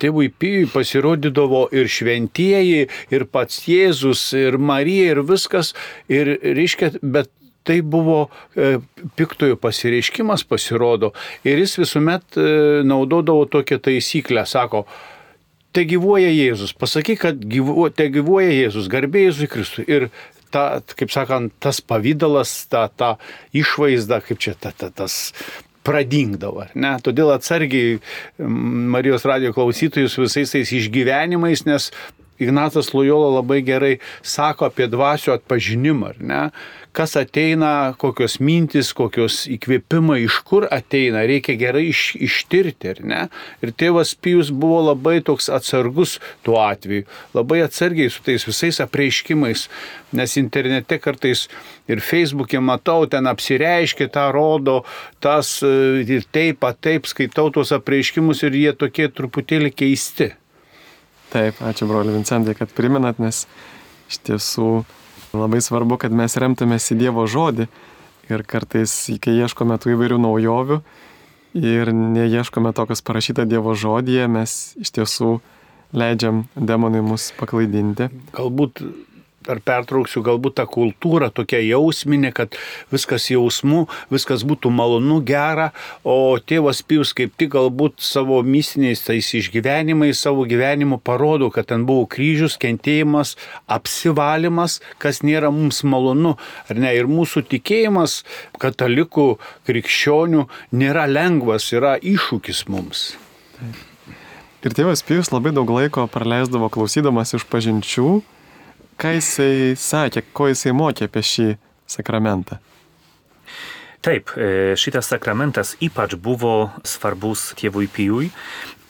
tėvui 0.00 0.30
Pijui 0.36 0.66
pasirodydavo 0.72 1.66
ir 1.76 1.90
šventieji, 1.90 2.86
ir 3.14 3.26
pats 3.32 3.64
Jėzus, 3.70 4.28
ir 4.36 4.58
Marija, 4.58 5.14
ir 5.14 5.24
viskas. 5.26 5.74
Ir 6.12 6.36
reiškia, 6.42 6.96
bet 7.02 7.32
tai 7.66 7.80
buvo 7.82 8.28
e, 8.54 8.76
piktojo 9.18 9.58
pasireiškimas 9.58 10.46
pasirodo 10.46 11.12
ir 11.46 11.58
jis 11.64 11.76
visuomet 11.82 12.38
e, 12.38 12.46
naudodavo 12.86 13.44
tokią 13.50 13.80
taisyklę, 13.88 14.46
sako, 14.46 14.84
te 15.76 15.84
gyvuoja 15.84 16.30
Jėzus, 16.32 16.72
pasakyk, 16.78 17.20
kad 17.26 17.44
gyvuo, 17.52 17.90
te 17.92 18.08
gyvuoja 18.12 18.54
Jėzus, 18.54 18.88
garbė 18.92 19.26
Jėzui 19.26 19.50
Kristui. 19.52 19.84
Ir 19.90 20.08
ta, 20.54 20.80
kaip 20.96 21.12
sakant, 21.12 21.52
tas 21.60 21.82
pavydalas, 21.84 22.54
ta, 22.72 22.86
ta 22.88 23.16
išvaizda, 23.56 24.22
kaip 24.24 24.40
čia 24.42 24.54
ta, 24.58 24.72
ta, 24.72 24.88
tas 24.94 25.34
pradingdavo. 25.86 26.66
Ne? 26.74 26.96
Todėl 27.04 27.30
atsargiai 27.34 27.98
Marijos 28.38 29.26
radio 29.28 29.52
klausytojus 29.54 30.16
visais 30.18 30.54
tais 30.54 30.72
išgyvenimais, 30.80 31.66
nes 31.68 31.90
Ignatas 32.42 32.90
Lojola 32.92 33.38
labai 33.38 33.62
gerai 33.64 33.94
sako 34.22 34.68
apie 34.68 34.88
dvasio 34.92 35.32
atpažinimą, 35.36 36.16
ne? 36.20 36.42
Kas 36.96 37.12
ateina, 37.20 37.92
kokios 38.00 38.38
mintis, 38.40 38.94
kokios 38.96 39.42
įkvėpimai, 39.52 40.22
iš 40.24 40.38
kur 40.48 40.64
ateina, 40.72 41.26
reikia 41.28 41.52
gerai 41.60 41.90
iš, 41.90 42.14
ištirti, 42.24 42.94
ar 42.94 43.02
ne? 43.04 43.18
Ir 43.60 43.74
tėvas 43.76 44.14
Pijus 44.16 44.48
buvo 44.48 44.78
labai 44.86 45.18
toks 45.26 45.50
atsargus 45.52 46.16
tuo 46.46 46.56
atveju, 46.62 47.04
labai 47.36 47.60
atsargiai 47.66 48.08
su 48.08 48.24
tais 48.24 48.48
visais 48.48 48.80
apreiškimais, 48.80 49.66
nes 50.16 50.38
internete 50.40 50.96
kartais 51.04 51.44
ir 51.84 52.00
Facebook'e 52.00 52.64
matau, 52.64 53.04
ten 53.04 53.28
apsireiškia, 53.28 54.08
tą 54.16 54.30
rodo, 54.32 54.80
tas 55.20 55.58
ir 55.60 56.24
taip, 56.32 56.64
taip 56.80 57.12
skaitau 57.12 57.50
tuos 57.52 57.76
apreiškimus 57.76 58.40
ir 58.48 58.56
jie 58.64 58.72
tokie 58.72 59.12
truputėlį 59.12 59.76
keisti. 59.84 60.32
Taip, 61.28 61.60
ačiū 61.60 61.92
broli 61.92 62.16
Vincentai, 62.16 62.56
kad 62.56 62.72
priminat, 62.72 63.20
nes 63.20 63.44
iš 64.08 64.24
tiesų 64.24 64.70
labai 65.38 65.62
svarbu, 65.64 65.98
kad 66.02 66.14
mes 66.14 66.36
remtumės 66.40 66.88
į 66.92 67.00
Dievo 67.04 67.26
žodį 67.30 67.68
ir 68.32 68.46
kartais, 68.48 68.92
kai 69.22 69.36
ieškome 69.38 69.78
tų 69.78 69.94
įvairių 69.94 70.18
naujovių 70.22 70.80
ir 71.56 71.92
neieškome 71.94 72.72
to, 72.76 72.86
kas 72.90 73.04
parašyta 73.06 73.46
Dievo 73.48 73.74
žodyje, 73.78 74.26
mes 74.28 74.76
iš 74.82 74.92
tiesų 74.98 75.36
leidžiam 75.96 76.44
demonui 76.56 77.04
mus 77.04 77.30
paklaidinti. 77.38 78.10
Galbūt 78.36 78.82
ar 79.52 79.60
pertrauksiu, 79.64 80.22
galbūt 80.26 80.58
ta 80.60 80.66
kultūra 80.70 81.30
tokia 81.34 81.60
jausminė, 81.64 82.32
kad 82.36 82.56
viskas 82.92 83.28
jausmu, 83.32 83.86
viskas 84.12 84.44
būtų 84.46 84.72
malonu, 84.74 85.20
gera, 85.26 85.70
o 86.04 86.36
tėvas 86.38 86.82
Pijus 86.86 87.12
kaip 87.16 87.34
tik 87.38 87.54
galbūt 87.56 88.04
savo 88.04 88.42
mistiniais 88.46 89.02
tais 89.06 89.32
išgyvenimais, 89.40 90.20
savo 90.20 90.46
gyvenimu 90.48 91.00
parodo, 91.02 91.50
kad 91.54 91.70
ten 91.72 91.86
buvo 91.88 92.06
kryžius, 92.10 92.58
kentėjimas, 92.62 93.36
apsivalimas, 93.66 94.80
kas 95.02 95.22
nėra 95.26 95.50
mums 95.54 95.82
malonu, 95.86 96.36
ar 96.70 96.80
ne? 96.80 96.92
Ir 96.96 97.10
mūsų 97.10 97.46
tikėjimas 97.50 98.20
katalikų, 98.62 99.36
krikščionių 99.68 100.46
nėra 100.76 101.06
lengvas, 101.10 101.72
yra 101.76 101.96
iššūkis 102.00 102.66
mums. 102.72 103.10
Ir 104.66 104.74
tėvas 104.74 105.04
Pijus 105.06 105.30
labai 105.30 105.52
daug 105.54 105.68
laiko 105.70 106.08
praleisdavo 106.10 106.66
klausydamas 106.74 107.36
iš 107.36 107.44
pažinčių, 107.46 108.08
ką 109.00 109.16
jisai 109.16 109.74
sakė, 109.78 110.24
ko 110.32 110.48
jisai 110.50 110.74
mokė 110.76 111.10
apie 111.10 111.22
šį 111.24 111.48
sakramentą. 111.96 112.60
Taip, 114.06 114.30
šitas 114.78 115.08
sakramentas 115.10 115.74
ypač 115.82 116.14
buvo 116.14 116.70
svarbus 116.86 117.48
tėvui 117.58 117.88
Pijui 117.90 118.28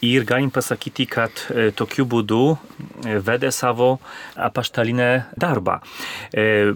ir 0.04 0.26
galim 0.28 0.50
pasakyti, 0.52 1.06
kad 1.08 1.40
tokiu 1.78 2.04
būdu 2.04 2.40
vedė 3.24 3.48
savo 3.54 3.94
apaštalinę 4.36 5.10
darbą. 5.40 5.78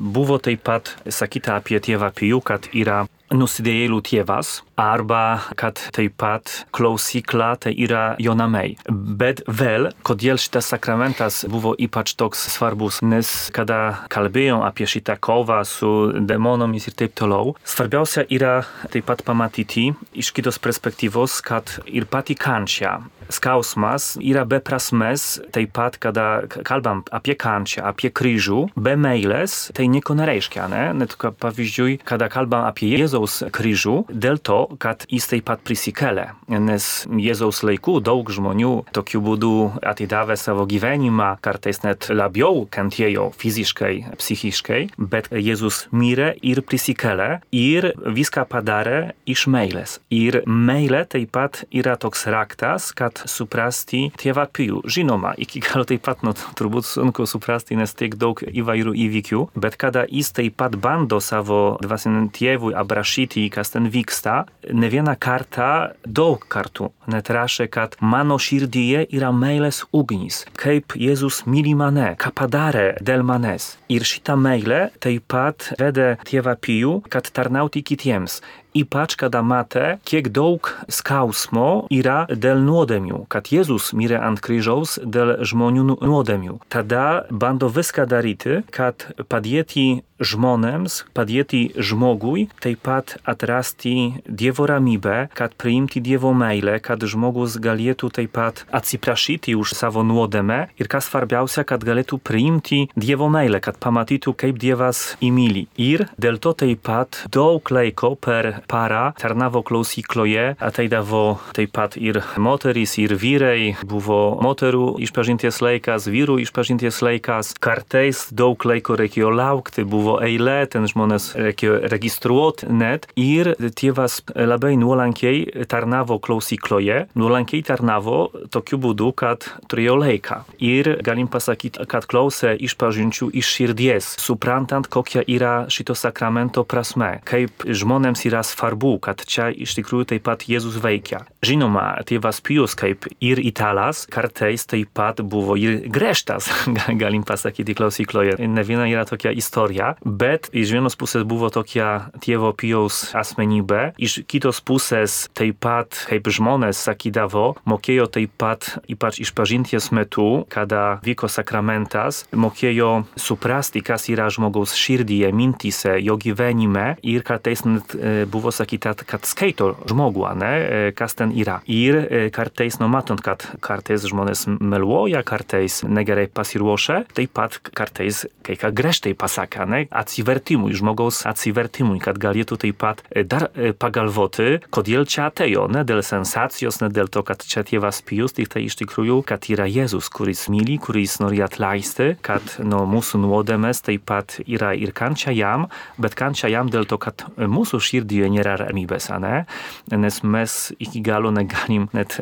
Buvo 0.00 0.38
taip 0.40 0.64
pat 0.64 0.94
sakyta 1.04 1.58
apie 1.60 1.82
tėvą 1.84 2.08
Pijų, 2.16 2.40
kad 2.40 2.70
yra 2.72 3.02
nusidėjėlių 3.34 4.00
tėvas 4.06 4.60
arba 4.80 5.40
kad 5.60 5.78
taip 5.94 6.16
pat 6.20 6.52
klausykla 6.74 7.52
tai 7.62 7.72
yra 7.76 8.14
jo 8.22 8.34
namai. 8.38 8.76
Bet 8.90 9.42
vėl, 9.46 9.90
kodėl 10.06 10.40
šitas 10.40 10.70
sakramentas 10.72 11.44
buvo 11.50 11.74
ypač 11.78 12.14
toks 12.18 12.46
svarbus, 12.54 13.00
nes 13.06 13.50
kada 13.54 14.06
kalbėjom 14.12 14.64
apie 14.66 14.88
šitą 14.90 15.18
kovą 15.22 15.60
su 15.68 15.92
demonomis 16.26 16.88
ir 16.90 16.98
taip 16.98 17.16
toliau, 17.18 17.54
svarbiausia 17.64 18.26
yra 18.32 18.60
taip 18.90 19.08
pat 19.10 19.24
pamatyti 19.26 19.90
iš 20.12 20.32
kitos 20.36 20.60
perspektyvos, 20.62 21.40
kad 21.44 21.78
ir 21.86 22.08
pati 22.10 22.38
kančia 22.38 22.98
skausmas 23.32 24.14
yra 24.20 24.44
be 24.48 24.60
prasmes, 24.62 25.38
taip 25.54 25.72
pat, 25.76 25.98
kada 26.02 26.44
kalbam 26.66 27.02
apie 27.14 27.36
kančią, 27.38 27.84
apie 27.90 28.10
kryžių, 28.12 28.66
be 28.76 28.96
meilės, 29.00 29.70
tai 29.76 29.88
nieko 29.90 30.16
nereiškia, 30.18 30.66
ne? 30.70 30.84
Net 31.00 31.16
pavyzdžiui, 31.16 32.00
kada 32.06 32.30
kalbam 32.32 32.66
apie 32.68 32.90
Jėzaus 32.92 33.40
kryžių, 33.54 33.96
dėl 34.10 34.40
to, 34.42 34.60
kad 34.82 35.06
jis 35.10 35.28
taip 35.30 35.46
pat 35.50 35.64
prisikėlė, 35.66 36.30
nes 36.50 36.88
Jėzaus 37.10 37.62
laikų 37.66 37.98
daug 38.04 38.30
žmonių 38.30 38.72
tokiu 38.96 39.22
būdu 39.24 39.52
atidavė 39.86 40.36
savo 40.40 40.66
gyvenimą, 40.70 41.32
kartais 41.44 41.82
net 41.84 42.10
labiau 42.12 42.66
kentėjo 42.72 43.30
fiziškai, 43.40 43.94
psichiškai, 44.20 44.82
bet 44.98 45.30
Jėzus 45.30 45.86
mirė 45.94 46.32
ir 46.42 46.62
prisikėlė 46.66 47.30
ir 47.54 47.90
viską 48.00 48.46
padarė 48.50 49.14
iš 49.30 49.46
meilės. 49.50 49.98
Ir 50.10 50.42
meilė 50.46 51.04
taip 51.10 51.32
pat 51.34 51.62
yra 51.70 51.96
toks 52.00 52.26
raktas, 52.30 52.90
kad 52.96 53.19
suprasti 53.28 54.06
tėvą 54.20 54.46
pijų. 54.54 54.82
Žinoma, 54.90 55.34
iki 55.40 55.62
galo 55.64 55.86
taip 55.88 56.04
pat 56.06 56.24
nu, 56.26 56.34
turbūt 56.58 56.88
sunku 56.88 57.26
suprasti, 57.28 57.78
nes 57.78 57.94
tiek 57.96 58.16
daug 58.20 58.40
įvairių 58.44 58.94
įvykių, 59.06 59.42
bet 59.60 59.78
kada 59.80 60.06
jis 60.08 60.32
taip 60.36 60.58
pat 60.60 60.76
bando 60.80 61.20
savo 61.24 61.76
dvasiniam 61.82 62.30
tėvui 62.34 62.74
aprašyti, 62.76 63.48
kas 63.52 63.74
ten 63.74 63.90
vyksta, 63.92 64.44
ne 64.72 64.90
vieną 64.92 65.16
kartą, 65.20 65.70
daug 66.04 66.44
kartų 66.50 66.90
net 67.10 67.30
rašė, 67.32 67.66
kad 67.72 67.96
mano 68.00 68.38
širdyje 68.40 69.04
yra 69.16 69.32
meilės 69.34 69.82
ugnis, 69.96 70.44
kaip 70.60 70.96
Jėzus 71.00 71.42
myli 71.50 71.74
mane, 71.78 72.14
ką 72.20 72.32
padarė 72.36 72.86
dėl 73.04 73.24
manęs. 73.26 73.74
Ir 73.90 74.06
šitą 74.06 74.36
meilę 74.40 74.88
taip 75.02 75.26
pat 75.30 75.72
vedė 75.80 76.14
tėvą 76.26 76.56
pijų, 76.62 76.96
kad 77.12 77.30
tarnauti 77.34 77.82
kitiems 77.86 78.40
ypač 78.76 79.16
kada 79.20 79.42
matė, 79.42 79.98
kiek 80.08 80.30
daug 80.34 80.70
skausmo 80.90 81.86
yra 81.90 82.24
dėl 82.30 82.62
nuodėmių, 82.64 83.24
kad 83.32 83.50
Jėzus 83.52 83.92
mirė 83.96 84.20
ant 84.22 84.42
kryžiaus 84.44 84.98
dėl 85.04 85.40
žmonių 85.46 85.98
nuodėmių. 86.00 86.60
Tada 86.72 87.26
bando 87.30 87.70
viską 87.72 88.06
daryti, 88.10 88.62
kad 88.74 89.08
padėti 89.30 90.02
žmonėms, 90.20 91.04
padėti 91.16 91.70
žmogui, 91.80 92.48
taip 92.60 92.84
pat 92.84 93.16
atrasti 93.28 94.20
Dievo 94.28 94.66
ramybę, 94.68 95.30
kad 95.36 95.56
priimti 95.56 96.02
Dievo 96.04 96.32
meilę, 96.36 96.78
kad 96.84 97.02
žmogus 97.02 97.56
galėtų 97.62 98.12
taip 98.20 98.34
pat 98.36 98.64
atsiprašyti 98.76 99.56
už 99.58 99.74
savo 99.76 100.04
nuodėmę 100.06 100.60
ir 100.80 100.90
kas 100.92 101.08
svarbiausia, 101.10 101.64
kad 101.64 101.84
galėtų 101.84 102.20
priimti 102.22 102.84
Dievo 102.94 103.30
meilę, 103.32 103.62
kad 103.64 103.80
pamatytų, 103.80 104.36
kaip 104.36 104.60
Dievas 104.60 105.16
įmyli. 105.24 105.66
Ir 105.80 106.06
dėl 106.20 106.38
to 106.38 106.52
taip 106.52 106.84
pat 106.86 107.24
daug 107.32 107.64
laiko 107.72 108.14
per 108.20 108.59
para 108.68 109.12
tarnavo 109.20 109.62
klausykloje, 109.66 110.56
ateidavo 110.60 111.38
taip 111.56 111.72
pat 111.76 111.96
ir 112.00 112.20
moterys, 112.40 112.96
ir 113.00 113.14
vyrai, 113.20 113.74
buvo 113.86 114.38
moterų 114.42 114.96
išpažinties 115.06 115.60
laikas, 115.64 116.08
vyrų 116.10 116.40
išpažinties 116.44 117.00
laikas, 117.04 117.54
kartais 117.62 118.26
daug 118.34 118.60
laiko 118.66 118.96
reikėjo 118.98 119.30
laukti, 119.34 119.84
buvo 119.88 120.18
eilė, 120.24 120.64
ten 120.72 120.88
žmonės 120.90 121.32
reikėjo 121.38 121.80
registruoti 121.92 122.70
net 122.70 123.08
ir 123.18 123.52
tėvas 123.76 124.20
labai 124.34 124.74
nuolankiai 124.80 125.66
tarnavo 125.70 126.18
klausykloje, 126.22 127.06
nuolankiai 127.18 127.62
tarnavo 127.66 128.18
tokiu 128.52 128.80
būdu, 128.82 129.12
kad 129.16 129.46
turėjo 129.70 129.96
laiką. 130.00 130.42
Ir 130.64 130.96
galim 131.04 131.28
pasakyti, 131.30 131.84
kad 131.90 132.06
klausė 132.10 132.54
išpažinčių 132.58 133.30
iš 133.40 133.54
širdies, 133.56 134.14
suprantant, 134.20 134.88
kokia 134.90 135.24
yra 135.26 135.54
šito 135.72 135.96
sakramento 135.98 136.64
prasme, 136.68 137.18
kaip 137.28 137.64
žmonėms 137.66 138.24
yra 138.28 138.42
svarbu, 138.50 138.96
kad 139.04 139.22
čia 139.26 139.48
iš 139.50 139.76
tikrųjų 139.78 140.12
taip 140.14 140.26
pat 140.26 140.46
Jėzus 140.50 140.80
veikia. 140.82 141.24
Žinoma, 141.46 142.02
tėvas 142.08 142.42
Pijus 142.44 142.74
kaip 142.78 143.06
ir 143.22 143.40
italas, 143.42 144.04
kartais 144.10 144.66
taip 144.68 144.90
pat 144.96 145.22
buvo 145.22 145.56
ir 145.56 145.86
griežtas, 145.92 146.50
galim 147.02 147.24
pasakyti 147.26 147.76
klausykloje. 147.78 148.38
Ne 148.40 148.64
viena 148.66 148.88
yra 148.90 149.06
tokia 149.08 149.32
istorija, 149.36 149.94
bet 150.04 150.50
iš 150.52 150.74
vienos 150.74 150.98
pusės 151.00 151.24
buvo 151.28 151.50
tokia 151.54 152.10
tėvo 152.24 152.52
Pijaus 152.56 153.10
asmenybė, 153.16 153.94
iš 154.00 154.20
kitos 154.30 154.60
pusės 154.64 155.22
taip 155.36 155.60
pat 155.64 156.04
kaip 156.08 156.28
žmonės 156.32 156.80
sakydavo, 156.88 157.54
mokėjo 157.68 158.08
taip 158.12 158.34
pat 158.40 158.68
ypač 158.90 159.20
išpažinties 159.24 159.90
metu, 159.96 160.44
kada 160.52 160.98
vyko 161.04 161.28
sakramentas, 161.30 162.24
mokėjo 162.32 163.04
suprasti, 163.20 163.82
kas 163.84 164.08
yra 164.12 164.28
žmogaus 164.32 164.74
širdyje, 164.78 165.32
mintyse, 165.36 165.96
jo 166.00 166.16
gyvenime 166.20 166.94
ir 167.06 167.24
kartais 167.26 167.64
net 167.68 167.96
buvo 168.30 168.39
sakyta, 168.48 168.94
kad 169.04 169.28
skaito 169.28 169.74
žmogų, 169.90 170.24
ne, 170.40 170.52
kas 170.96 171.16
ten 171.18 171.34
yra. 171.36 171.60
Ir 171.68 172.30
kartais, 172.34 172.80
nu 172.80 172.88
matant, 172.90 173.20
kad 173.24 173.44
kartais 173.60 174.08
žmonės 174.08 174.46
meluoja, 174.48 175.20
kartais 175.26 175.82
negerai 175.84 176.26
pasiruošę, 176.32 177.02
taip 177.12 177.36
pat 177.36 177.60
kartais 177.76 178.24
kai 178.46 178.56
ką 178.58 178.72
griežtai 178.74 179.12
pasaka, 179.18 179.66
ne, 179.68 179.84
atsivertimui, 179.90 180.72
žmogaus 180.76 181.22
atsivertimui, 181.28 182.00
kad 182.02 182.18
galėtų 182.20 182.58
taip 182.64 182.80
pat 182.80 183.02
dar 183.30 183.48
pagalvoti, 183.78 184.60
kodėl 184.74 185.06
čia 185.10 185.28
atėjo, 185.28 185.68
ne 185.70 185.84
dėl 185.86 186.02
sensacijos, 186.06 186.80
ne 186.82 186.90
dėl 186.92 187.10
to, 187.12 187.22
kad 187.26 187.44
čia 187.46 187.64
tėvas 187.66 188.00
Pijus, 188.06 188.34
tik 188.36 188.50
tai 188.52 188.64
iš 188.66 188.78
tikrųjų, 188.80 189.20
kad 189.28 189.46
yra 189.52 189.68
Jėzus, 189.70 190.08
kuris 190.12 190.46
myli, 190.52 190.78
kuris 190.82 191.18
nori 191.22 191.42
atleisti, 191.44 192.14
kad 192.26 192.56
nu, 192.64 192.82
mūsų 192.90 193.20
nuodėmės 193.22 193.84
taip 193.86 194.06
pat 194.10 194.38
yra 194.46 194.72
ir 194.74 194.94
kančia 194.96 195.34
jam, 195.36 195.68
bet 196.00 196.16
kančia 196.18 196.50
jam 196.50 196.70
dėl 196.72 196.88
to, 196.88 196.98
kad 197.00 197.26
mūsų 197.36 197.80
širdyje 197.90 198.29
nėra 198.30 198.56
ramybės, 198.60 199.10
ne? 199.22 199.44
nes 199.92 200.20
mes 200.22 200.56
iki 200.78 201.02
galo 201.04 201.32
negalim 201.34 201.88
net 201.96 202.18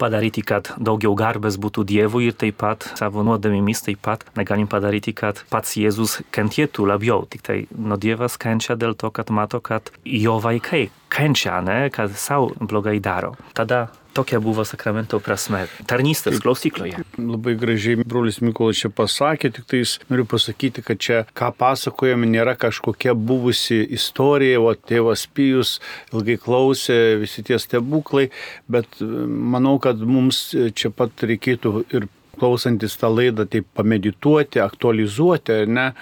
padaryti, 0.00 0.42
kad 0.46 0.72
daugiau 0.78 1.14
garbės 1.18 1.58
būtų 1.60 1.84
Dievui 1.88 2.28
ir 2.28 2.36
taip 2.38 2.58
pat 2.62 2.86
savo 2.98 3.24
nuodėmėmis 3.26 3.84
taip 3.86 4.02
pat 4.04 4.24
negalim 4.38 4.68
padaryti, 4.70 5.14
kad 5.16 5.42
pats 5.50 5.76
Jėzus 5.78 6.20
kentėtų 6.34 6.88
labiau. 6.90 7.24
Tik 7.30 7.44
tai 7.46 7.58
no 7.78 7.98
Dievas 8.00 8.38
kenčia 8.40 8.76
dėl 8.78 8.96
to, 8.98 9.10
kad 9.14 9.30
mato, 9.34 9.62
kad 9.64 9.92
jo 10.04 10.38
vaikai 10.42 10.88
kenčia, 11.14 11.60
ne? 11.64 11.88
kad 11.94 12.14
savo 12.18 12.52
blogai 12.60 12.98
daro. 13.02 13.34
Tada 13.54 13.86
tokia 14.14 14.40
buvo 14.42 14.64
sakramento 14.66 15.18
prasme. 15.22 15.64
Tarnystės 15.90 16.40
klausykloje. 16.42 17.02
Labai 17.18 17.56
gražiai 17.58 17.98
brolis 18.00 18.40
Mykolas 18.44 18.80
čia 18.82 18.90
pasakė, 18.94 19.50
tik 19.58 19.68
tai 19.70 19.82
noriu 20.10 20.26
pasakyti, 20.30 20.84
kad 20.86 21.02
čia, 21.02 21.20
ką 21.36 21.50
pasakojame, 21.58 22.28
nėra 22.30 22.56
kažkokia 22.60 23.16
buvusi 23.18 23.82
istorija, 23.98 24.62
o 24.62 24.74
tėvas 24.74 25.26
Pijus 25.34 25.78
ilgai 26.14 26.38
klausė, 26.40 26.98
visi 27.22 27.44
tie 27.46 27.58
stebuklai, 27.62 28.28
bet 28.70 29.00
manau, 29.02 29.78
kad 29.82 29.98
mums 29.98 30.46
čia 30.78 30.92
pat 30.94 31.26
reikėtų 31.26 31.80
ir 31.94 32.08
klausantis 32.38 32.96
tą 33.00 33.10
laidą, 33.14 33.46
taip 33.50 33.66
pamedituoti, 33.76 34.60
aktualizuoti, 34.62 35.64
ne, 35.70 35.92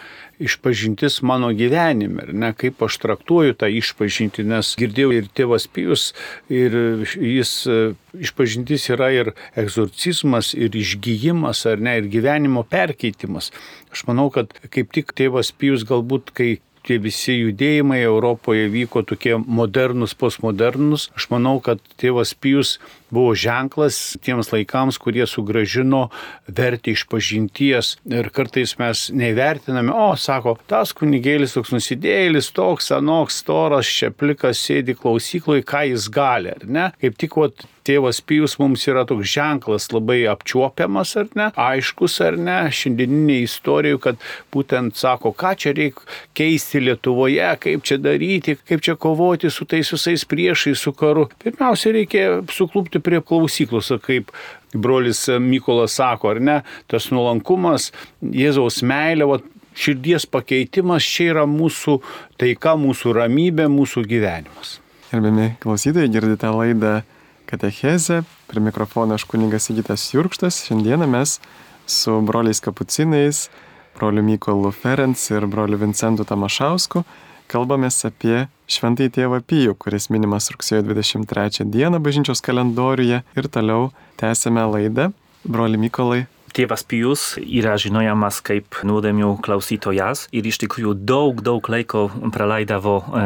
išpažintis 0.42 1.20
mano 1.26 1.52
gyvenime, 1.54 2.26
ne, 2.32 2.50
kaip 2.58 2.82
aš 2.82 2.98
traktuoju 3.02 3.54
tą 3.60 3.68
išpažinti, 3.70 4.44
nes 4.48 4.72
girdėjau 4.80 5.12
ir 5.14 5.30
tėvas 5.36 5.68
Pijus, 5.70 6.08
ir 6.50 6.74
jis 7.14 7.54
išpažintis 8.18 8.88
yra 8.94 9.12
ir 9.14 9.32
egzorcizmas, 9.58 10.52
ir 10.58 10.74
išgyjimas, 10.78 11.64
ar 11.70 11.82
ne, 11.82 11.98
ir 12.00 12.10
gyvenimo 12.12 12.66
perkeitimas. 12.68 13.52
Aš 13.94 14.06
manau, 14.10 14.28
kad 14.34 14.52
kaip 14.72 14.92
tik 14.96 15.14
tėvas 15.16 15.54
Pijus 15.54 15.86
galbūt, 15.88 16.34
kai 16.34 16.52
tie 16.86 16.98
visi 17.02 17.36
judėjimai 17.38 18.00
Europoje 18.04 18.68
vyko 18.72 19.02
tokie 19.06 19.36
modernus, 19.38 20.14
postmodernus. 20.18 21.08
Aš 21.16 21.28
manau, 21.32 21.58
kad 21.64 21.82
tėvas 22.00 22.34
Pijus 22.34 22.76
buvo 23.12 23.34
ženklas 23.36 24.16
tiems 24.24 24.50
laikams, 24.52 24.98
kurie 25.02 25.26
sugražino 25.28 26.06
vertę 26.48 26.94
iš 26.94 27.04
pažinties. 27.12 27.96
Ir 28.08 28.30
kartais 28.34 28.74
mes 28.80 29.04
nevertiname, 29.14 29.92
o, 29.92 30.12
sako, 30.16 30.56
tas 30.70 30.94
kunigėlis 30.96 31.56
toks 31.56 31.74
nusidėlis, 31.74 32.52
toks 32.56 32.92
anoks, 32.96 33.42
storas, 33.44 33.90
čia 33.90 34.12
plikas 34.14 34.62
sėdi 34.62 34.96
klausykloje, 34.98 35.66
ką 35.68 35.84
jis 35.92 36.08
gali, 36.12 36.56
ar 36.56 36.66
ne? 36.66 36.88
Kaip 37.02 37.20
tik, 37.20 37.36
vat, 37.40 37.66
tėvas 37.86 38.20
Pijus 38.24 38.56
mums 38.60 38.86
yra 38.90 39.04
toks 39.08 39.28
ženklas 39.32 39.88
labai 39.92 40.22
apčiuopiamas, 40.30 41.14
ar 41.20 41.30
ne, 41.38 41.48
aiškus, 41.58 42.18
ar 42.24 42.38
ne, 42.38 42.58
šiandieninė 42.72 43.38
istorija, 43.46 44.00
kad 44.02 44.26
būtent 44.54 44.98
sako, 44.98 45.34
ką 45.36 45.54
čia 45.58 45.74
reikia 45.76 46.06
keisti 46.38 46.82
Lietuvoje, 46.82 47.48
kaip 47.62 47.86
čia 47.88 47.98
daryti, 48.02 48.56
kaip 48.68 48.84
čia 48.84 48.96
kovoti 49.00 49.50
su 49.52 49.66
tais 49.68 49.92
visais 49.94 50.26
priešais, 50.28 50.80
su 50.80 50.94
karu. 50.96 51.28
Pirmiausia, 51.42 51.94
reikia 51.98 52.26
suklūpti 52.52 53.02
prie 53.04 53.22
klausyklos, 53.24 53.92
kaip 54.04 54.32
brolis 54.72 55.26
Mykolas 55.40 55.98
sako, 55.98 56.32
ar 56.32 56.40
ne, 56.42 56.60
tas 56.90 57.10
nuolankumas, 57.12 57.90
Jėzaus 58.22 58.80
meilė, 58.86 59.28
va, 59.28 59.40
širdies 59.78 60.26
pakeitimas, 60.28 61.04
čia 61.06 61.32
yra 61.32 61.46
mūsų 61.48 61.98
taika, 62.40 62.76
mūsų 62.80 63.16
ramybė, 63.16 63.68
mūsų 63.72 64.04
gyvenimas. 64.08 64.78
Gerbėmi 65.12 65.52
klausytojai, 65.60 66.10
girdite 66.12 66.48
laidą 66.52 67.00
Katechezė, 67.50 68.22
prie 68.48 68.62
mikrofono 68.64 69.18
aš 69.18 69.26
kuningas 69.28 69.68
Sigitas 69.68 70.06
Jurkštas. 70.14 70.62
Šiandieną 70.66 71.08
mes 71.10 71.38
su 71.86 72.14
broliais 72.24 72.62
kapucinais, 72.64 73.48
broliu 73.98 74.24
Mykolu 74.24 74.72
Ferenc 74.72 75.22
ir 75.30 75.46
broliu 75.50 75.80
Vincentu 75.80 76.24
Tamašausku 76.28 77.04
kalbamės 77.52 78.00
apie 78.08 78.46
Šventai 78.70 79.10
Tėvą 79.12 79.42
Pijų, 79.44 79.76
kuris 79.76 80.08
minimas 80.12 80.48
rugsėjo 80.54 80.84
23 80.88 81.66
dieną 81.68 82.00
bažnyčios 82.02 82.40
kalendoriuje 82.44 83.22
ir 83.36 83.48
toliau 83.52 83.90
tęsime 84.20 84.64
laidą. 84.72 85.10
Broli 85.42 85.80
Mykolai, 85.80 86.22
Tėvas 86.52 86.84
Pijus 86.84 87.22
yra 87.40 87.78
žinojamas 87.80 88.42
kaip 88.44 88.76
nuodėmių 88.84 89.38
klausytojas 89.44 90.26
ir 90.36 90.48
iš 90.48 90.58
tikrųjų 90.60 90.92
daug, 91.08 91.40
daug 91.44 91.68
laiko 91.72 92.10
praleidavo 92.34 92.98
e, 93.00 93.22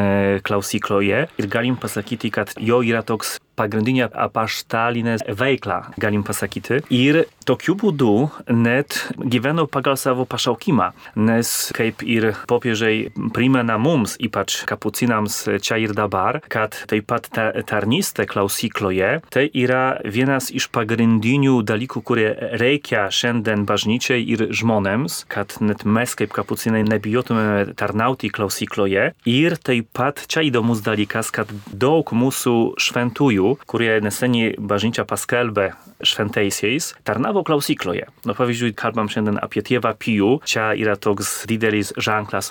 klausykloje 0.46 1.24
ir 1.26 1.48
galim 1.50 1.74
pasakyti, 1.83 2.31
kad 2.31 2.55
jo 2.55 2.79
yra 2.87 3.02
toks 3.02 3.37
pagrindinė 3.57 4.11
apaštalinė 4.12 5.19
veikla, 5.37 5.81
galim 6.01 6.25
pasakyti. 6.27 6.83
Ir 6.92 7.25
tokiu 7.47 7.77
būdu 7.79 8.29
net 8.53 8.99
gyveno 9.16 9.66
pagal 9.71 9.99
savo 10.01 10.27
pašaukimą, 10.29 10.90
nes 11.29 11.53
kaip 11.77 12.03
ir 12.07 12.33
popiežiai 12.51 13.11
primena 13.35 13.79
mums, 13.81 14.16
ypač 14.23 14.62
kapucinams 14.69 15.38
čia 15.64 15.79
ir 15.83 15.95
dabar, 15.97 16.40
kad 16.53 16.77
taip 16.90 17.09
pat 17.11 17.31
ta, 17.33 17.49
tarnystė 17.66 18.27
klausykloje 18.29 19.11
tai 19.33 19.47
yra 19.55 19.99
vienas 20.03 20.51
iš 20.55 20.69
pagrindinių 20.75 21.61
dalykų, 21.66 22.03
kurie 22.07 22.29
reikia 22.61 23.07
šiandien 23.14 23.66
bažnyčiai 23.69 24.25
ir 24.35 24.47
žmonėms, 24.57 25.23
kad 25.33 25.57
net 25.62 25.87
mes 25.87 26.16
kaip 26.19 26.35
kapucinai 26.35 26.83
nebijotume 26.87 27.77
tarnauti 27.79 28.31
klausykloje. 28.33 29.12
Ir 29.31 29.57
taip 29.62 29.90
pat 29.97 30.25
čia 30.31 30.45
įdomus 30.49 30.83
dalykas, 30.87 31.31
kad 31.35 31.51
daug 31.71 32.11
mūsų 32.16 32.57
šventųjų 32.83 33.45
kurie 33.70 33.98
neseniai 34.04 34.54
bažnyčia 34.59 35.06
paskelbė 35.09 35.70
šventaisiais, 36.04 36.92
tarnavo 37.06 37.42
klausykloje. 37.46 38.06
No 38.26 38.35
pavyzdžiui, 38.37 38.74
kalbam 38.76 39.11
šiandien 39.12 39.40
apie 39.42 39.62
tėvą 39.66 39.94
Pijų, 39.96 40.30
čia 40.46 40.70
yra 40.76 40.96
toks 40.96 41.44
didelis 41.48 41.92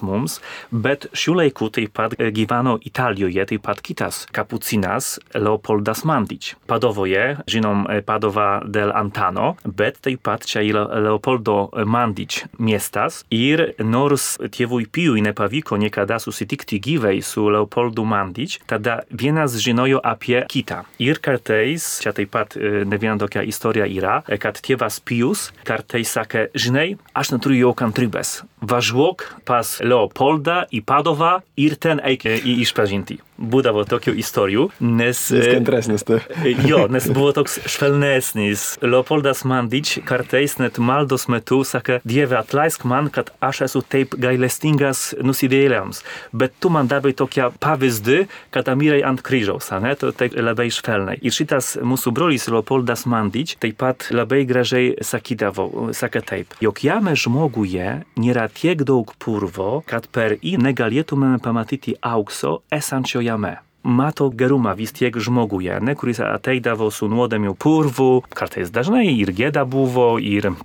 mums, 0.01 0.39
bet 0.71 1.07
šių 1.13 1.35
laikų 1.41 1.69
taip 1.75 1.93
pat 1.93 2.15
gyveno 2.15 2.77
Italijoje 2.81 3.45
taip 3.45 3.63
pat 3.65 3.81
kitas 3.81 4.25
kapucinas 4.31 5.19
Leopoldas 5.33 6.03
Mandič. 6.05 6.55
Padovoje, 6.67 7.37
žinom 7.47 7.85
Padova 8.05 8.61
del 8.65 8.91
Antano, 8.91 9.55
bet 9.65 9.99
taip 10.01 10.23
pat 10.23 10.45
čia 10.45 10.63
yra 10.65 10.85
Leopoldo 11.05 11.69
Mandič 11.85 12.45
miestas 12.57 13.23
ir 13.29 13.75
nors 13.79 14.35
tėvui 14.39 14.87
Pijui 14.91 15.23
nepavyko 15.25 15.77
niekada 15.81 16.19
susitikti 16.19 16.79
gyvai 16.79 17.21
su 17.23 17.47
Leopoldu 17.49 18.05
Mandič, 18.05 18.59
tada 18.69 19.01
vienas 19.09 19.57
žinojo 19.61 19.99
apie 20.03 20.43
kitą. 20.49 20.83
Ir 21.01 21.19
kartais, 21.23 21.99
čia 22.03 22.13
taip 22.15 22.31
pat 22.33 22.55
ne 22.55 22.97
tokia 23.19 23.34
istorija 23.43 23.87
yra, 23.89 24.21
kad 24.39 24.59
tėvas 24.63 25.01
Pijus 25.03 25.49
kartais 25.67 26.13
sakė, 26.15 26.47
žinai, 26.55 26.95
aš 27.17 27.33
neturiu 27.35 27.65
jau 27.65 27.73
kantrybės, 27.77 28.43
važiuok 28.69 29.25
pas 29.47 29.77
Leopoldą 29.85 30.63
į 30.73 30.81
Padovą 30.85 31.39
ir 31.59 31.77
ten 31.81 32.01
eik 32.03 32.25
į 32.25 32.59
išpažinti. 32.65 33.21
Būdavo 33.35 33.83
tokių 33.83 34.13
istorijų, 34.21 34.69
nes... 34.79 35.19
Jis 35.35 35.49
kantresnis, 35.57 36.05
tai. 36.07 36.21
Jo, 36.63 36.85
nes 36.87 37.09
buvo 37.11 37.33
toks 37.35 37.57
švelnesnis. 37.67 38.63
Leopoldas 38.79 39.43
Mandič 39.43 39.97
kartais 40.07 40.55
net 40.61 40.79
maldos 40.79 41.27
metu 41.31 41.59
saka, 41.67 41.99
Dieve 42.07 42.37
atleisk 42.39 42.85
man, 42.87 43.09
kad 43.11 43.33
aš 43.43 43.65
esu 43.67 43.81
taip 43.83 44.15
gailestingas 44.15 45.09
nusidėlėms, 45.19 45.99
bet 46.31 46.55
tu 46.63 46.71
man 46.71 46.87
davai 46.87 47.11
tokią 47.17 47.49
pavyzdį, 47.59 48.21
kad 48.55 48.71
amirai 48.71 49.01
ant 49.03 49.19
kryžiaus, 49.25 49.67
ne? 49.83 49.91
To 49.99 50.13
taip 50.15 50.37
labai 50.39 50.69
švelnai. 50.71 51.17
Ir 51.19 51.35
šitas 51.35 51.73
mūsų 51.83 52.15
brolis 52.15 52.47
Leopoldas 52.47 53.03
Mandič 53.03 53.57
taip 53.59 53.81
pat 53.83 54.07
labai 54.15 54.45
gražiai 54.47 54.95
sakydavo, 55.03 55.89
sakė 55.91 56.23
taip, 56.23 56.55
jog 56.63 56.79
jame 56.87 57.17
žmoguje 57.19 57.97
nėra 58.15 58.47
tiek 58.55 58.81
daug 58.87 59.11
purvo, 59.21 59.83
kad 59.89 60.07
per 60.15 60.37
jį 60.39 60.55
negalėtumėme 60.63 61.41
pamatyti 61.43 61.97
aukso 62.01 62.61
esančio 62.73 63.23
jame. 63.25 63.57
Mato 63.85 64.31
gerumą 64.33 64.73
vis 64.79 64.95
tiek 64.97 65.13
žmoguje, 65.13 65.75
ne, 65.85 65.93
kuris 65.93 66.23
ateidavo 66.25 66.87
su 66.89 67.05
nuodėmių 67.11 67.53
purvu, 67.61 68.23
kartais 68.33 68.71
dažnai 68.73 69.11
ir 69.11 69.29
gėda 69.37 69.67
buvo, 69.69 70.15
ir 70.17 70.55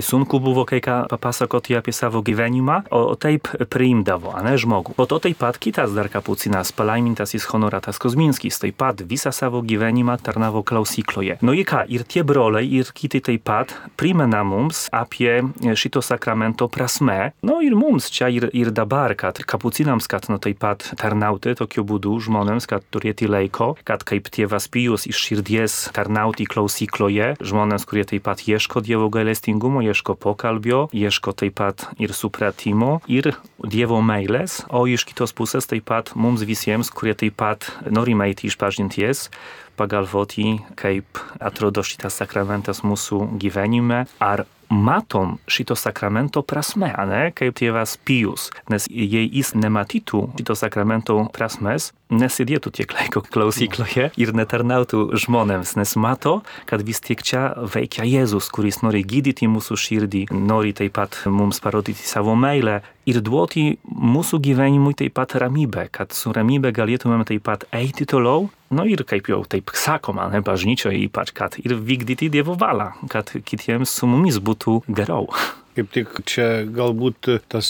sunku 0.00 0.40
buvo 0.40 0.64
kai 0.68 0.80
ką 0.84 1.08
papasakoti 1.08 1.76
apie 1.76 1.92
savo 1.92 2.22
gyvenimą, 2.22 2.82
o 2.90 3.16
taip 3.16 3.48
priimdavo, 3.72 4.34
ne 4.44 4.54
žmogų. 4.60 4.94
Po 4.98 5.06
to 5.08 5.18
taip 5.22 5.38
pat 5.40 5.58
kitas 5.58 5.94
dar 5.96 6.10
kapucinas, 6.12 6.72
palaimintasis 6.76 7.46
Honoratas 7.48 8.00
Kozminskis, 8.00 8.60
taip 8.60 8.76
pat 8.80 9.00
visą 9.00 9.32
savo 9.32 9.62
gyvenimą 9.64 10.18
tarnavo 10.22 10.62
klausykloje. 10.62 11.38
No 11.42 11.54
i 11.56 11.64
ką, 11.64 11.86
ir 11.88 12.04
tie 12.04 12.24
broliai, 12.26 12.68
ir 12.68 12.90
kiti 12.92 13.22
taip 13.24 13.46
pat 13.48 13.74
primena 13.96 14.44
mums 14.44 14.86
apie 14.92 15.40
šito 15.78 16.02
sakramento 16.04 16.68
prasme. 16.68 17.32
No 17.42 17.60
ir 17.64 17.76
mums 17.78 18.10
čia 18.12 18.28
ir, 18.28 18.50
ir 18.52 18.72
dabar, 18.74 19.16
kad 19.18 19.40
kapucinams, 19.40 20.08
kad 20.10 20.28
no 20.28 20.38
taip 20.42 20.60
pat 20.62 20.84
tarnauti 21.00 21.54
tokiu 21.58 21.86
būdu 21.88 22.18
žmonėms, 22.28 22.68
kad 22.68 22.84
turėti 22.92 23.28
laiko, 23.30 23.74
kad 23.88 24.04
kaip 24.04 24.28
tėvas 24.34 24.68
Pijus 24.68 25.06
iš 25.08 25.16
širdies 25.16 25.78
tarnauti 25.96 26.44
klausykloje, 26.48 27.34
žmonėms, 27.40 27.88
kurie 27.88 28.04
taip 28.08 28.26
pat 28.28 28.44
ieško 28.44 28.82
Dievo 28.84 29.08
gailestingumo, 29.78 29.82
ieško 29.82 30.14
pokalbio, 30.14 30.88
ieško 30.92 31.32
taip 31.32 31.54
pat 31.54 31.86
ir 31.98 32.12
supratimo, 32.12 33.00
ir 33.08 33.34
Dievo 33.58 34.00
meilės, 34.02 34.64
o 34.70 34.86
iš 34.86 35.04
kitos 35.04 35.32
pusės 35.32 35.66
taip 35.66 35.84
pat 35.86 36.14
mums 36.14 36.42
visiems, 36.42 36.90
kurie 36.90 37.14
taip 37.14 37.36
pat 37.36 37.70
norime 37.90 38.28
eiti 38.28 38.48
išpažinties, 38.48 39.30
pagalvoti, 39.76 40.60
kaip 40.76 41.18
atrodo 41.40 41.82
šitas 41.82 42.18
sakramentas 42.18 42.82
mūsų 42.82 43.38
gyvenime, 43.38 44.06
ar 44.20 44.46
matom 44.68 45.38
šito 45.46 45.76
sakramento 45.76 46.42
prasme, 46.42 46.92
ne, 47.08 47.28
kaip 47.36 47.56
tėvas 47.58 47.96
Pijus. 48.04 48.48
Nes 48.70 48.88
jei 48.90 49.26
jis 49.26 49.54
nematytų 49.56 50.22
šito 50.38 50.56
sakramento 50.58 51.18
prasmes, 51.34 51.92
nesėdėtų 52.12 52.72
tiek 52.78 52.92
laiko 52.96 53.22
klausykloje 53.24 54.10
ir 54.16 54.34
netarnautų 54.36 55.18
žmonėms, 55.20 55.74
nes 55.80 55.94
mato, 56.00 56.38
kad 56.68 56.84
vis 56.86 57.02
tiek 57.04 57.22
čia 57.22 57.42
veikia 57.58 58.06
Jėzus, 58.08 58.48
kuris 58.52 58.80
nori 58.84 59.04
gydyti 59.04 59.48
mūsų 59.50 59.76
širdį, 59.84 60.22
nori 60.32 60.74
taip 60.76 60.96
pat 60.98 61.20
mums 61.28 61.60
parodyti 61.64 62.04
savo 62.08 62.36
meilę 62.38 62.80
ir 63.08 63.20
duoti 63.24 63.64
mūsų 63.88 64.40
gyvenimui 64.44 64.96
taip 64.98 65.16
pat 65.18 65.36
ramybę, 65.40 65.88
kad 65.94 66.14
su 66.16 66.32
ramybė 66.34 66.72
galėtumėm 66.76 67.24
taip 67.28 67.46
pat 67.48 67.64
eiti 67.74 68.06
toliau, 68.08 68.48
no 68.74 68.84
ir 68.88 69.04
kaip 69.08 69.30
jau 69.32 69.40
taip 69.48 69.72
sakoma, 69.76 70.28
ne 70.32 70.42
bažnyčioje 70.44 71.00
ypač, 71.06 71.32
kad 71.36 71.58
ir 71.62 71.76
vykdyti 71.76 72.30
Dievo 72.32 72.58
valią, 72.58 72.92
kad 73.12 73.32
kitiems 73.32 73.94
su 74.00 74.10
mumis 74.10 74.40
būtų 74.42 74.82
geriau. 74.88 75.30
Kaip 75.78 75.92
tik 75.94 76.08
čia 76.26 76.64
galbūt 76.74 77.28
tas, 77.46 77.68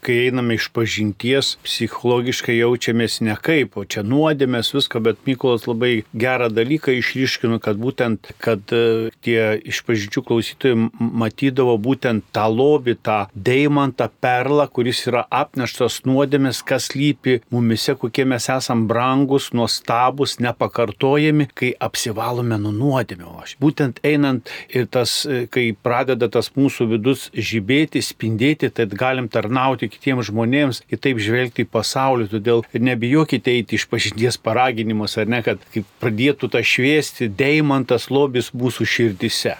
kai 0.00 0.14
einame 0.22 0.54
iš 0.56 0.70
pažinties, 0.72 1.50
psichologiškai 1.60 2.54
jaučiamės 2.56 3.18
ne 3.26 3.34
kaip, 3.36 3.74
o 3.76 3.84
čia 3.84 4.00
nuodėmės 4.08 4.70
viską, 4.72 5.02
bet 5.04 5.20
Mykolas 5.28 5.66
labai 5.68 6.06
gerą 6.16 6.48
dalyką 6.48 6.94
išryškino, 6.96 7.58
kad 7.60 7.76
būtent, 7.76 8.30
kad 8.40 8.72
e, 8.72 9.10
tie 9.20 9.58
iš 9.68 9.82
pažinčių 9.84 10.22
klausytojai 10.30 10.78
matydavo 10.96 11.74
būtent 11.76 12.24
tą 12.32 12.46
lobį, 12.48 12.94
tą 13.04 13.18
deimantą 13.36 14.08
perlą, 14.24 14.64
kuris 14.72 15.04
yra 15.12 15.26
apneštas 15.28 16.00
nuodėmės, 16.08 16.62
kas 16.64 16.94
lypi 16.96 17.42
mumise, 17.52 17.98
kokie 18.00 18.24
mes 18.32 18.48
esam 18.48 18.86
brangus, 18.88 19.50
nuostabus, 19.52 20.38
nepakartojami, 20.40 21.50
kai 21.52 21.74
apsivalome 21.76 22.56
nuo 22.64 22.72
nuodėmio. 22.80 23.44
Būtent 23.60 24.00
einant 24.08 24.48
ir 24.72 24.88
tas, 24.88 25.26
e, 25.28 25.44
kai 25.52 25.68
pradeda 25.76 26.32
tas 26.32 26.48
mūsų 26.56 26.88
vidus 26.96 27.28
žibėti, 27.42 28.02
spindėti, 28.04 28.70
tai 28.72 28.86
galim 28.88 29.28
tarnauti 29.32 29.88
kitiems 29.92 30.30
žmonėms, 30.30 30.82
kitaip 30.90 31.20
žvelgti 31.22 31.66
į 31.66 31.70
pasaulį. 31.72 32.28
Todėl 32.32 32.64
nebijokite 32.72 33.52
eiti 33.52 33.78
iš 33.78 33.88
pažinties 33.90 34.38
paraginimus, 34.40 35.18
ar 35.20 35.30
ne, 35.30 35.42
kad 35.44 35.62
pradėtų 36.02 36.52
tą 36.54 36.62
šviesti 36.64 37.28
deimantas 37.28 38.08
lobis 38.14 38.52
mūsų 38.56 38.88
širdise. 38.88 39.58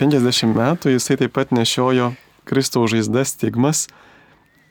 50 0.00 0.56
metų 0.56 0.94
jisai 0.96 1.18
taip 1.20 1.34
pat 1.36 1.52
nešiojo 1.54 2.12
Kristaus 2.44 2.90
žaizdas 2.92 3.34
stigmas, 3.36 3.86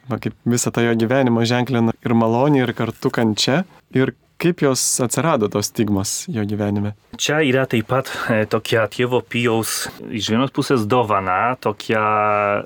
va, 0.10 0.20
kaip 0.20 0.36
visą 0.46 0.74
tą 0.74 0.84
jo 0.86 0.96
gyvenimą 1.00 1.46
ženklina 1.50 1.96
ir 2.04 2.16
malonė, 2.18 2.66
ir 2.66 2.74
kartu 2.78 3.12
kančia. 3.14 3.64
Ir 3.96 4.14
Kaip 4.44 4.60
jos 4.60 4.82
atsirado 5.00 5.48
tos 5.48 5.70
stigmos 5.72 6.26
jo 6.28 6.44
gyvenime? 6.44 6.90
Čia 7.16 7.38
yra 7.48 7.64
taip 7.70 7.88
pat 7.88 8.10
e, 8.28 8.42
tokia 8.52 8.82
tėvo 8.92 9.22
pijaus 9.24 9.86
iš 10.12 10.28
vienos 10.34 10.52
pusės 10.52 10.84
dovana, 10.84 11.56
tokia, 11.64 12.02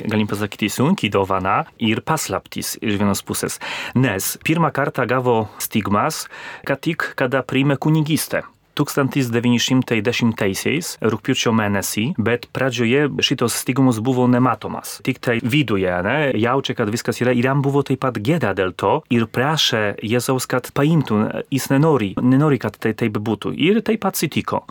galim 0.01 0.25
pasakyti, 0.25 0.71
sunkiai 0.73 1.13
dovana 1.13 1.59
ir 1.77 2.01
paslaptis 2.01 2.79
iš 2.81 2.97
vienos 2.97 3.21
pusės. 3.21 3.59
Nes 3.93 4.33
pirmą 4.41 4.73
kartą 4.73 5.05
gavo 5.05 5.43
stigmas, 5.61 6.25
kad 6.65 6.81
tik 6.81 7.11
kada 7.19 7.45
priėmė 7.45 7.77
kunigystę. 7.77 8.47
1910-aisiais, 8.77 10.97
rūpiučio 11.01 11.51
mėnesį, 11.57 12.05
bet 12.21 12.45
pradžioje 12.55 13.09
šitos 13.25 13.53
stigmos 13.61 13.97
buvo 14.03 14.27
nematomas. 14.29 14.99
Tik 15.05 15.17
tai 15.23 15.37
viduje, 15.43 15.93
ne, 16.05 16.31
jaučia, 16.37 16.73
kad 16.77 16.87
viskas 16.93 17.21
yra 17.23 17.31
ir 17.35 17.45
jam 17.49 17.59
buvo 17.65 17.81
taip 17.87 17.99
pat 18.05 18.15
gėda 18.21 18.51
dėl 18.57 18.71
to 18.77 18.93
ir 19.13 19.23
prašė 19.27 19.83
Jėzaus, 20.05 20.45
kad 20.49 20.63
paimtų, 20.77 21.15
jis 21.53 21.65
nenori, 21.73 22.11
nenori, 22.21 22.57
kad 22.61 22.73
tai 22.77 22.93
taip 22.97 23.13
būtų. 23.17 23.53
Ir 23.57 23.81
taip 23.85 24.05
atsitiko. 24.07 24.63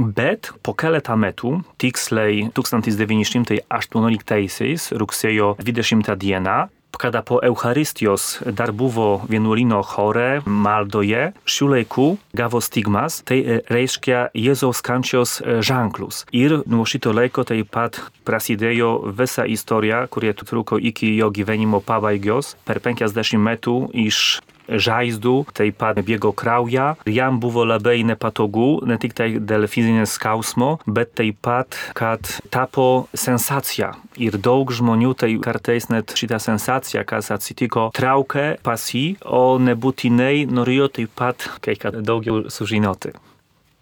Bet 0.00 0.52
po 0.64 0.72
keletą 0.78 1.16
metų, 1.20 1.62
tiksliai 1.80 2.50
1918 2.56 4.96
rugsėjo 5.00 5.56
20 5.60 6.16
dieną, 6.20 6.58
kada 6.98 7.22
po 7.22 7.40
Eucharistijos 7.42 8.40
dar 8.46 8.72
buvo 8.72 9.22
vienuolino 9.28 9.82
chore, 9.86 10.42
maldoje, 10.46 11.30
šių 11.44 11.68
laikų 11.74 12.06
gavo 12.36 12.60
stigmas, 12.64 13.20
tai 13.26 13.62
reiškia 13.70 14.28
Jėzaus 14.36 14.82
kančios 14.84 15.38
ženklus. 15.64 16.24
Ir 16.32 16.60
nuo 16.66 16.86
šito 16.88 17.14
laiko 17.16 17.44
taip 17.48 17.70
pat 17.72 18.00
prasidėjo 18.26 19.12
visa 19.16 19.46
istorija, 19.46 20.04
kurie 20.10 20.32
truko 20.36 20.78
iki 20.78 21.14
jo 21.16 21.30
gyvenimo 21.34 21.80
pabaigos. 21.84 22.54
Per 22.66 22.80
50 22.82 23.40
metų 23.40 23.76
iš 24.06 24.40
žaizdų, 24.70 25.36
taip 25.56 25.78
pat 25.80 26.00
bėgo 26.06 26.32
kraują. 26.36 26.94
Jam 27.10 27.40
buvo 27.42 27.64
labai 27.66 28.00
nepatogu, 28.06 28.80
ne 28.86 28.98
tik 29.00 29.16
tai 29.18 29.30
dėl 29.38 29.66
fizinės 29.70 30.16
skausmo, 30.18 30.76
bet 30.86 31.14
taip 31.18 31.40
pat, 31.44 31.78
kad 31.98 32.26
tapo 32.52 33.06
sensacija. 33.14 33.92
Ir 34.20 34.38
daug 34.42 34.70
žmonių 34.74 35.14
tai 35.18 35.32
kartais 35.42 35.88
net 35.92 36.14
šitą 36.16 36.40
sensaciją, 36.42 37.04
kas 37.08 37.32
atsitiko, 37.34 37.88
traukė 37.96 38.60
pas 38.66 38.90
jį, 38.94 39.20
o 39.24 39.58
nebūtinai 39.62 40.46
norėjo 40.50 40.90
taip 41.00 41.16
pat 41.18 41.48
kai 41.64 41.76
ką 41.80 41.98
daugiau 42.04 42.46
sužinoti. 42.52 43.16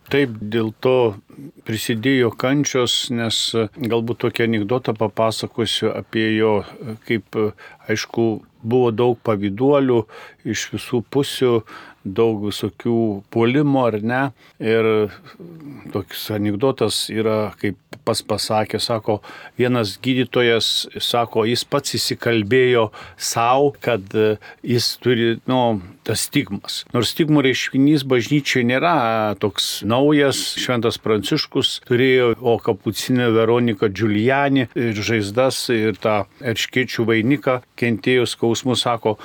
Taip, 0.08 0.38
dėl 0.40 0.70
to 0.80 1.18
prisidėjo 1.68 2.30
kančios, 2.40 3.10
nes 3.12 3.36
galbūt 3.76 4.22
tokią 4.24 4.46
anegdotą 4.48 4.94
papasakosiu 4.96 5.90
apie 5.92 6.30
jo, 6.32 6.52
kaip, 7.04 7.36
aišku, 7.92 8.24
buvo 8.62 8.90
daug 8.94 9.18
pavyduolių 9.26 10.02
iš 10.48 10.68
visų 10.74 11.02
pusių, 11.14 11.52
daug 12.16 12.46
visokių 12.48 12.98
puolimo 13.32 13.86
ar 13.88 13.98
ne. 14.02 14.22
Ir 14.62 15.10
toks 15.94 16.28
anegdotas 16.34 17.06
yra, 17.12 17.52
kaip 17.60 17.78
pas 18.08 18.22
pasakė, 18.24 18.80
sako, 18.80 19.18
vienas 19.60 19.96
gydytojas, 20.02 20.88
sako, 21.04 21.44
jis 21.48 21.64
pats 21.68 21.96
įsikalbėjo 21.98 22.88
savo, 23.20 23.74
kad 23.84 24.14
jis 24.64 24.90
turi, 25.02 25.34
nu, 25.50 25.60
tas 26.08 26.24
stigmas. 26.28 26.82
Nors 26.94 27.12
stigmų 27.12 27.44
reiškinys 27.44 28.06
bažnyčiai 28.08 28.64
nėra 28.68 28.94
toks 29.42 29.82
naujas, 29.88 30.40
šventas 30.60 30.96
Pranciškus 31.04 31.74
turėjo, 31.88 32.32
o 32.40 32.56
kapucinė 32.62 33.28
Veronika 33.36 33.90
Giuliani 33.92 34.68
ir 34.72 35.02
žaizdas 35.04 35.66
ir 35.74 36.00
tą 36.00 36.22
erškėčių 36.40 37.04
vainiką 37.08 37.60
kentėjo 37.78 38.24
skausmus, 38.30 38.86
sako, 38.86 39.18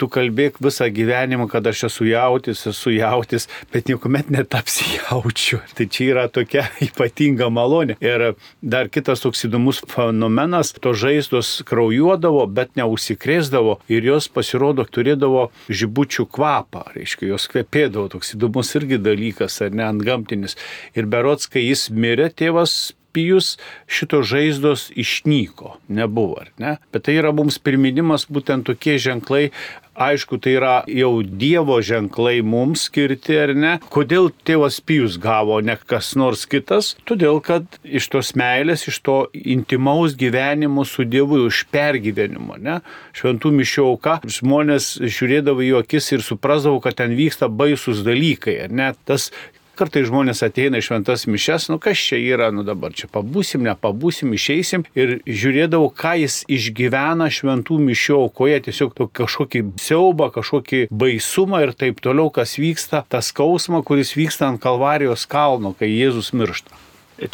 tu 0.00 0.08
kalbėk 0.10 0.58
visą 0.62 0.88
gyvenimą, 0.92 1.46
kad 1.50 1.66
aš 1.70 1.84
esu 1.88 2.06
jautis, 2.08 2.64
esu 2.70 2.92
jautis, 2.94 3.46
bet 3.72 3.88
niekuomet 3.90 4.30
netapsi 4.34 4.86
jaučiu. 4.96 5.60
Tai 5.76 5.86
čia 5.86 6.08
yra 6.12 6.24
tokia 6.32 6.66
ypatinga 6.88 7.50
malonė. 7.54 7.98
Ir 8.04 8.34
dar 8.62 8.90
kitas 8.92 9.24
toks 9.24 9.46
įdomus 9.48 9.82
fenomenas, 9.90 10.74
to 10.80 10.94
žaizdos 10.98 11.62
kraujuodavo, 11.68 12.46
bet 12.50 12.74
neusikrėsdavo 12.80 13.78
ir 13.92 14.10
jos 14.10 14.28
pasirodo 14.32 14.86
turėdavo 14.88 15.48
žibučių 15.68 16.28
kvapą, 16.34 16.88
reiškia, 16.96 17.30
jos 17.34 17.48
kvepėdavo, 17.52 18.10
toks 18.16 18.34
įdomus 18.38 18.74
irgi 18.78 19.00
dalykas, 19.02 19.60
ar 19.64 19.74
ne 19.74 19.86
ant 19.86 20.04
gamtinis. 20.04 20.58
Ir 20.98 21.08
berots, 21.10 21.48
kai 21.50 21.64
jis 21.68 21.88
mirė, 21.94 22.30
tėvas 22.34 22.94
pijus 23.14 23.54
šitos 23.86 24.28
žaizdos 24.32 24.90
išnyko, 24.98 25.78
nebuvo, 25.88 26.42
ar 26.42 26.52
ne? 26.58 26.76
Bet 26.92 27.06
tai 27.08 27.18
yra 27.22 27.32
mums 27.36 27.60
priminimas 27.62 28.26
būtent 28.30 28.66
tokie 28.68 28.98
ženklai, 29.02 29.48
aišku, 29.94 30.38
tai 30.42 30.56
yra 30.58 30.74
jau 30.90 31.22
Dievo 31.22 31.78
ženklai 31.84 32.42
mums 32.42 32.88
skirti, 32.88 33.36
ar 33.38 33.54
ne? 33.54 33.74
Kodėl 33.94 34.30
tėvas 34.46 34.80
Pijus 34.84 35.18
gavo, 35.22 35.60
ne 35.64 35.76
kas 35.78 36.12
nors 36.18 36.44
kitas? 36.50 36.94
Todėl, 37.08 37.40
kad 37.44 37.78
iš 37.84 38.10
tos 38.12 38.34
meilės, 38.38 38.86
iš 38.90 39.00
to 39.06 39.16
intimaus 39.32 40.16
gyvenimo 40.18 40.86
su 40.88 41.06
Dievu, 41.06 41.44
iš 41.48 41.64
pergyvenimo, 41.74 42.58
ne? 42.58 42.80
Šventų 43.16 43.54
mišių 43.60 43.88
auka, 43.92 44.18
žmonės 44.26 44.94
žiūrėdavo 45.02 45.64
į 45.64 45.72
jų 45.72 45.82
akis 45.84 46.12
ir 46.16 46.26
suprasdavo, 46.26 46.82
kad 46.84 46.98
ten 46.98 47.14
vyksta 47.18 47.48
baisus 47.48 48.02
dalykai, 48.06 48.58
ar 48.66 48.74
ne? 48.74 48.92
Tas 49.06 49.30
Kartai 49.74 50.04
žmonės 50.06 50.44
ateina 50.46 50.78
iš 50.78 50.92
šventas 50.92 51.24
mišes, 51.26 51.66
nu 51.72 51.80
kas 51.82 51.98
čia 51.98 52.20
yra, 52.22 52.52
nu 52.54 52.62
dabar 52.66 52.94
čia 52.94 53.08
pabūsim, 53.10 53.64
nepabūsim, 53.66 54.30
išeisim 54.36 54.84
ir 54.94 55.16
žiūrėdavau, 55.26 55.88
ką 55.90 56.12
jis 56.20 56.36
išgyvena 56.46 57.26
šventų 57.34 57.80
mišių 57.82 58.20
aukoje, 58.20 58.60
tiesiog 58.68 58.94
kažkokį 59.18 59.64
siaubą, 59.82 60.30
kažkokį 60.36 60.84
baisumą 60.94 61.64
ir 61.66 61.74
taip 61.74 61.98
toliau, 62.04 62.30
kas 62.30 62.54
vyksta, 62.62 63.02
tas 63.10 63.32
skausmą, 63.34 63.82
kuris 63.82 64.14
vyksta 64.14 64.46
ant 64.52 64.62
Kalvarijos 64.62 65.26
kalno, 65.26 65.74
kai 65.74 65.90
Jėzus 65.90 66.30
miršta. 66.38 66.70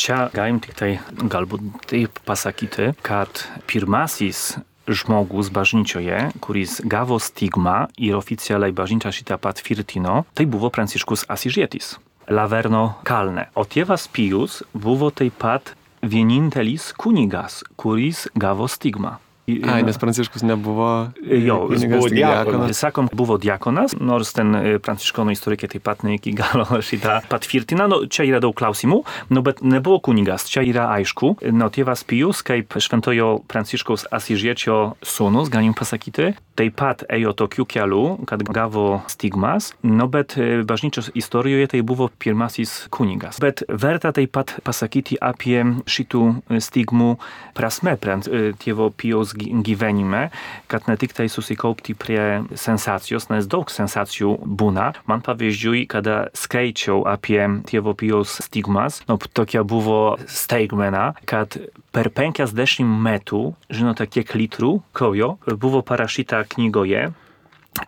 Čia 0.01 0.27
galim 0.33 0.65
tik 0.65 0.77
tai 0.77 0.91
galbūt 1.21 1.89
taip 1.93 2.25
pasakyti, 2.25 2.93
kad 3.05 3.45
pirmasis 3.69 4.59
žmogus 4.89 5.53
bažnyčioje, 5.53 6.31
kuris 6.41 6.81
gavo 6.85 7.21
stigma 7.21 7.89
ir 8.01 8.17
oficjaliai 8.19 8.73
bažnyčia 8.73 9.13
šitą 9.15 9.39
patvirtino, 9.41 10.23
tai 10.35 10.49
buvo 10.49 10.73
Pranciškus 10.73 11.29
Asižėtis. 11.31 11.99
Laverno 12.31 13.01
kalne. 13.03 13.49
O 13.59 13.65
tėvas 13.67 14.05
Pijus 14.15 14.61
buvo 14.71 15.09
taip 15.11 15.35
pat 15.43 15.73
vienintelis 16.07 16.93
kunigas, 16.95 17.65
kuris 17.75 18.29
gavo 18.39 18.69
stigmą. 18.71 19.17
Ai, 19.67 19.81
nes 19.87 19.99
Pranciškus 20.01 20.43
nebuvo. 20.47 20.89
Jo, 21.21 21.57
kunigas, 21.67 21.73
jis 21.73 21.81
tik 21.85 21.91
buvo 21.95 22.09
diakonas. 22.09 22.47
diakonas. 22.47 22.81
Sakom, 22.81 23.09
buvo 23.13 23.37
diakonas, 23.43 23.95
nors 24.01 24.33
ten 24.37 24.55
e, 24.57 24.75
pranciškonų 24.83 25.35
istorikai 25.37 25.69
taip 25.73 25.85
pat 25.87 26.05
ne 26.07 26.17
iki 26.19 26.33
galo 26.39 26.67
šitą 26.89 27.21
patvirtina. 27.31 27.89
Nu, 27.91 28.03
čia 28.07 28.27
yra 28.29 28.41
daug 28.45 28.55
klausimų, 28.59 29.01
nu, 29.35 29.43
bet 29.47 29.63
nebuvo 29.65 29.99
kunigas, 30.11 30.47
čia 30.51 30.63
yra 30.67 30.89
aišku. 30.99 31.35
No, 31.53 31.71
tėvas 31.73 32.05
Pijus, 32.09 32.45
kaip 32.47 32.77
šventojo 32.81 33.41
Pranciškaus 33.51 34.07
Asižiečio 34.15 34.95
sūnus, 35.03 35.51
galim 35.53 35.75
pasakyti, 35.77 36.33
taip 36.61 36.77
pat 36.77 37.05
ėjo 37.09 37.33
tokiu 37.39 37.65
keliu, 37.65 38.19
kad 38.29 38.43
gavo 38.45 39.01
stigmas, 39.09 39.71
no, 39.83 40.05
bet 40.13 40.37
e, 40.37 40.61
bažnyčios 40.69 41.09
istorijoje 41.17 41.71
tai 41.73 41.81
buvo 41.87 42.11
pirmasis 42.21 42.87
kunigas. 42.93 43.39
Bet 43.41 43.63
verta 43.69 44.13
taip 44.13 44.35
pat 44.37 44.53
pasakyti 44.67 45.17
apie 45.25 45.63
šitų 45.89 46.21
e, 46.53 46.61
stigmų 46.61 47.15
prasme 47.57 47.95
pran- 47.97 48.27
e, 48.29 48.51
tėvo 48.61 48.91
Pijaus 48.93 49.33
gy- 49.33 49.40
gyvenime, 49.65 50.29
kad 50.71 50.87
ne 50.89 50.97
tik 51.01 51.13
tai 51.17 51.29
susikaupti 51.33 51.95
prie 51.99 52.21
sensacijos, 52.59 53.29
nes 53.33 53.49
daug 53.51 53.71
sensacijų 53.73 54.37
būna. 54.45 54.93
Man 55.11 55.21
pavyzdžiui, 55.27 55.87
kada 55.91 56.17
skaičiau 56.37 56.99
apie 57.09 57.41
tėvo 57.69 57.95
Pijaus 57.99 58.31
stigmas, 58.47 59.03
no, 59.09 59.15
tokia 59.19 59.63
buvo 59.67 60.17
staigmena, 60.31 61.15
kad 61.29 61.57
per 61.95 62.11
50 62.15 62.85
metų, 62.85 63.55
žinote, 63.73 64.07
kiek 64.07 64.35
litrų 64.37 64.81
kraujo 64.97 65.39
buvo 65.61 65.83
parašyta 65.87 66.45
knygoje, 66.55 67.13